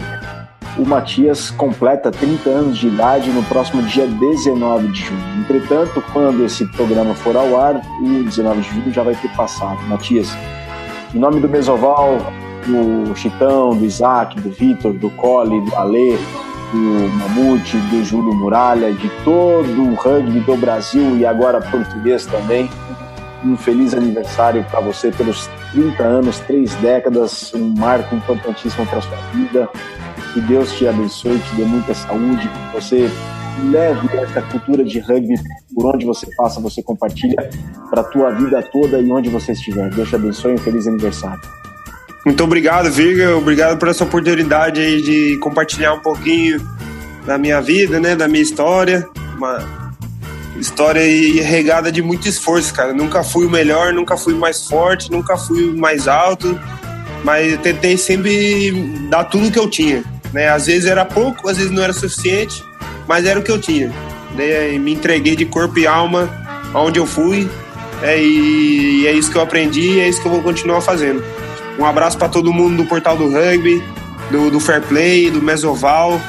[0.78, 5.40] o Matias completa 30 anos de idade no próximo dia 19 de junho.
[5.40, 9.80] Entretanto, quando esse programa for ao ar, o 19 de junho já vai ter passado.
[9.88, 10.36] Matias,
[11.14, 12.18] em nome do Mesoval,
[12.66, 16.18] do Chitão, do Isaac, do Vitor, do Cole, do Alê,
[16.72, 22.68] do Mamute, do Júlio Muralha, de todo o rugby do Brasil e agora português também.
[23.42, 29.16] Um feliz aniversário para você pelos 30 anos, três décadas, um marco importantíssimo para sua
[29.32, 29.70] vida
[30.36, 33.10] que Deus te abençoe, te dê muita saúde, que você
[33.70, 35.34] leve essa cultura de rugby
[35.74, 37.48] por onde você passa, você compartilha
[37.88, 39.88] para a tua vida toda e onde você estiver.
[39.94, 41.40] Deus te abençoe, um feliz aniversário.
[42.26, 43.34] Muito obrigado, Virga.
[43.34, 46.60] Obrigado por essa oportunidade aí de compartilhar um pouquinho
[47.24, 48.14] da minha vida, né?
[48.14, 49.08] Da minha história.
[49.38, 49.88] Uma
[50.58, 51.00] história
[51.42, 52.92] regada de muito esforço, cara.
[52.92, 56.60] Nunca fui o melhor, nunca fui mais forte, nunca fui mais alto,
[57.24, 58.70] mas tentei sempre
[59.08, 60.04] dar tudo que eu tinha.
[60.32, 60.48] Né?
[60.48, 62.64] Às vezes era pouco, às vezes não era suficiente,
[63.06, 63.92] mas era o que eu tinha.
[64.34, 64.78] Né?
[64.78, 66.28] Me entreguei de corpo e alma
[66.74, 67.48] aonde eu fui,
[68.02, 71.24] é, e é isso que eu aprendi e é isso que eu vou continuar fazendo.
[71.78, 73.82] Um abraço para todo mundo do Portal do Rugby,
[74.30, 76.20] do, do Fair Play, do Mesoval,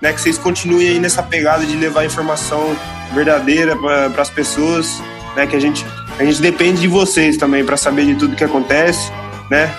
[0.00, 2.76] né, que vocês continuem aí nessa pegada de levar informação
[3.14, 5.00] verdadeira para as pessoas,
[5.34, 5.84] né, que a gente,
[6.18, 9.10] a gente depende de vocês também para saber de tudo que acontece,
[9.50, 9.72] né,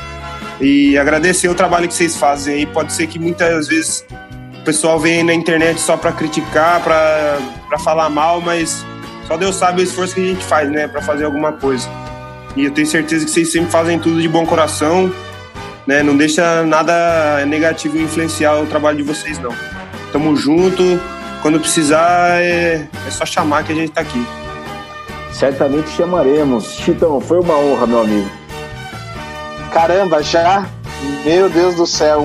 [0.59, 2.65] e agradecer o trabalho que vocês fazem aí.
[2.65, 4.05] Pode ser que muitas vezes
[4.59, 8.85] o pessoal vem na internet só para criticar, para falar mal, mas
[9.27, 11.87] só Deus sabe o esforço que a gente faz, né, para fazer alguma coisa.
[12.55, 15.13] E eu tenho certeza que vocês sempre fazem tudo de bom coração,
[15.85, 16.01] né?
[16.01, 19.53] Não deixa nada negativo influenciar o trabalho de vocês, não.
[20.11, 20.99] Tamo junto.
[21.43, 24.25] Quando precisar, é, é só chamar que a gente tá aqui.
[25.31, 26.73] Certamente chamaremos.
[26.73, 28.46] Chitão, foi uma honra, meu amigo.
[29.71, 30.67] Caramba, já?
[31.23, 32.23] Meu Deus do céu.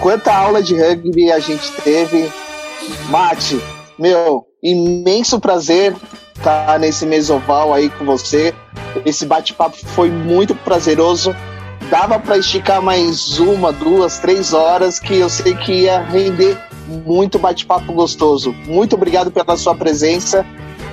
[0.00, 2.30] Quanta aula de rugby a gente teve.
[3.08, 3.60] Mate,
[3.98, 5.94] meu, imenso prazer
[6.36, 8.54] estar nesse mesoval aí com você.
[9.04, 11.34] Esse bate-papo foi muito prazeroso.
[11.90, 17.38] Dava para esticar mais uma, duas, três horas, que eu sei que ia render muito
[17.38, 18.52] bate-papo gostoso.
[18.66, 20.44] Muito obrigado pela sua presença.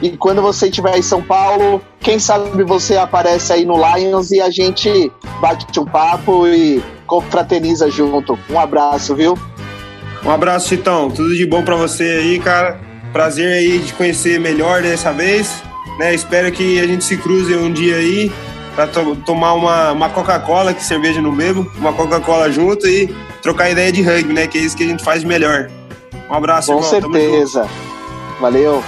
[0.05, 4.39] E quando você estiver em São Paulo, quem sabe você aparece aí no Lions e
[4.39, 8.37] a gente bate um papo e confraterniza junto.
[8.47, 9.35] Um abraço, viu?
[10.23, 11.09] Um abraço, Chitão.
[11.09, 12.79] Tudo de bom para você aí, cara.
[13.11, 15.63] Prazer aí de conhecer melhor dessa vez.
[15.97, 16.13] Né?
[16.13, 18.31] Espero que a gente se cruze um dia aí
[18.75, 23.07] para to tomar uma, uma Coca-Cola, que cerveja não bebo, uma Coca-Cola junto e
[23.41, 24.45] trocar ideia de rugby, né?
[24.45, 25.67] Que é isso que a gente faz melhor.
[26.29, 26.89] Um abraço, Com irmão.
[27.11, 27.67] certeza.
[28.39, 28.83] Valeu.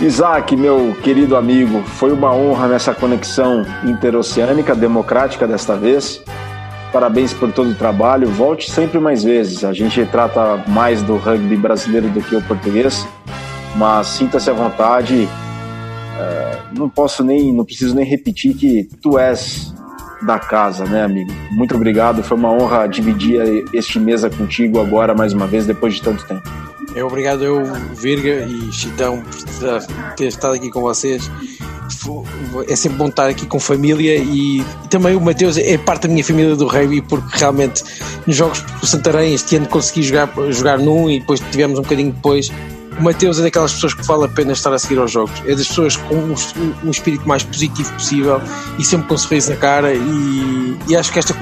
[0.00, 6.22] Isaac, meu querido amigo, foi uma honra nessa conexão interoceânica, democrática desta vez.
[6.92, 8.28] Parabéns por todo o trabalho.
[8.28, 9.64] Volte sempre mais vezes.
[9.64, 13.06] A gente trata mais do rugby brasileiro do que o português
[13.74, 15.28] mas sinta-se à vontade.
[16.18, 19.74] É, não posso nem, não preciso nem repetir que tu és
[20.22, 21.32] da casa, né, amigo?
[21.50, 26.02] Muito obrigado, foi uma honra dividir este mesa contigo agora mais uma vez depois de
[26.02, 26.63] tanto tempo.
[26.94, 27.62] É obrigado eu,
[27.94, 31.30] Virga e Chitão, por ter estado aqui com vocês.
[32.68, 36.24] É sempre bom estar aqui com família e, também o Mateus é parte da minha
[36.24, 37.82] família do rugby porque realmente
[38.26, 42.12] nos jogos do Santarém este ano consegui jogar, jogar num e depois tivemos um bocadinho
[42.12, 42.50] depois
[42.98, 45.32] o Mateus é daquelas pessoas que vale a pena estar a seguir aos jogos.
[45.46, 48.40] É das pessoas com um, espírito mais positivo possível
[48.78, 49.92] e sempre com um sorriso na cara.
[49.92, 51.34] E, e acho que esta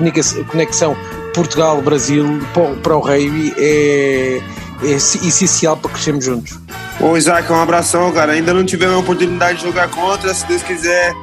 [0.51, 0.97] conexão
[1.35, 2.41] Portugal-Brasil
[2.83, 4.41] para o rugby é,
[4.85, 6.59] é essencial para crescermos juntos.
[7.01, 8.33] Ô Isaac, um abração, cara.
[8.33, 11.15] Ainda não tivemos a oportunidade de jogar contra, se Deus quiser,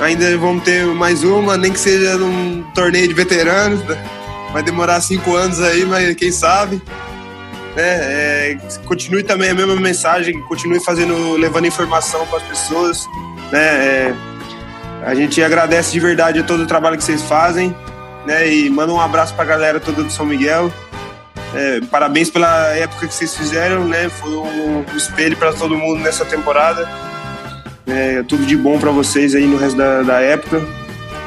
[0.00, 3.80] ainda vamos ter mais uma, nem que seja num torneio de veteranos.
[4.52, 6.82] Vai demorar cinco anos aí, mas quem sabe
[7.76, 7.82] né?
[7.82, 13.06] É, continue também a mesma mensagem, continue fazendo, levando informação para as pessoas,
[13.50, 13.60] né?
[13.60, 14.14] É,
[15.04, 17.74] a gente agradece de verdade todo o trabalho que vocês fazem,
[18.26, 18.52] né?
[18.52, 20.72] E manda um abraço para a galera toda do São Miguel.
[21.54, 24.08] É, parabéns pela época que vocês fizeram, né?
[24.08, 26.88] Foi um, espelho para todo mundo nessa temporada.
[27.86, 30.62] É, tudo de bom para vocês aí no resto da, da época.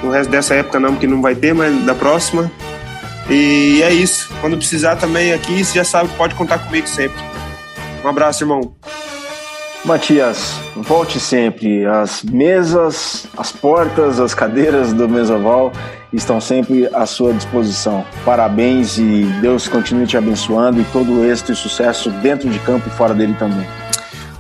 [0.02, 2.52] No resto dessa época não, porque não vai ter, mas da próxima.
[3.30, 4.30] E é isso.
[4.42, 7.22] Quando precisar também aqui, você já sabe que pode contar comigo sempre.
[8.04, 8.76] Um abraço, irmão.
[9.86, 11.86] Matias, volte sempre.
[11.86, 15.74] As mesas, as portas, as cadeiras do Mesoval
[16.14, 18.06] estão sempre à sua disposição.
[18.24, 22.92] Parabéns e Deus continue te abençoando e todo êxito e sucesso dentro de campo e
[22.92, 23.68] fora dele também.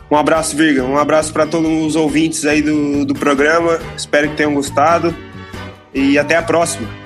[0.09, 0.83] Um abraço, Virga.
[0.83, 3.79] Um abraço para todos os ouvintes aí do, do programa.
[3.97, 5.13] Espero que tenham gostado.
[5.93, 7.02] E até a próxima.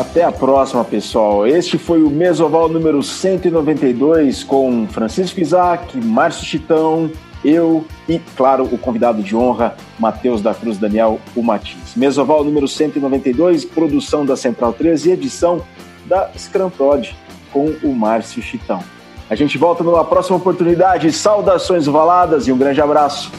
[0.00, 1.46] Até a próxima, pessoal.
[1.46, 7.10] Este foi o Mesoval número 192 com Francisco Isaac, Márcio Chitão,
[7.44, 11.94] eu e, claro, o convidado de honra, Matheus da Cruz Daniel, o Matias.
[11.94, 15.60] Mesoval número 192, produção da Central 3 e edição
[16.06, 17.14] da Scramprod
[17.52, 18.82] com o Márcio Chitão.
[19.28, 21.12] A gente volta numa próxima oportunidade.
[21.12, 23.30] Saudações valadas e um grande abraço.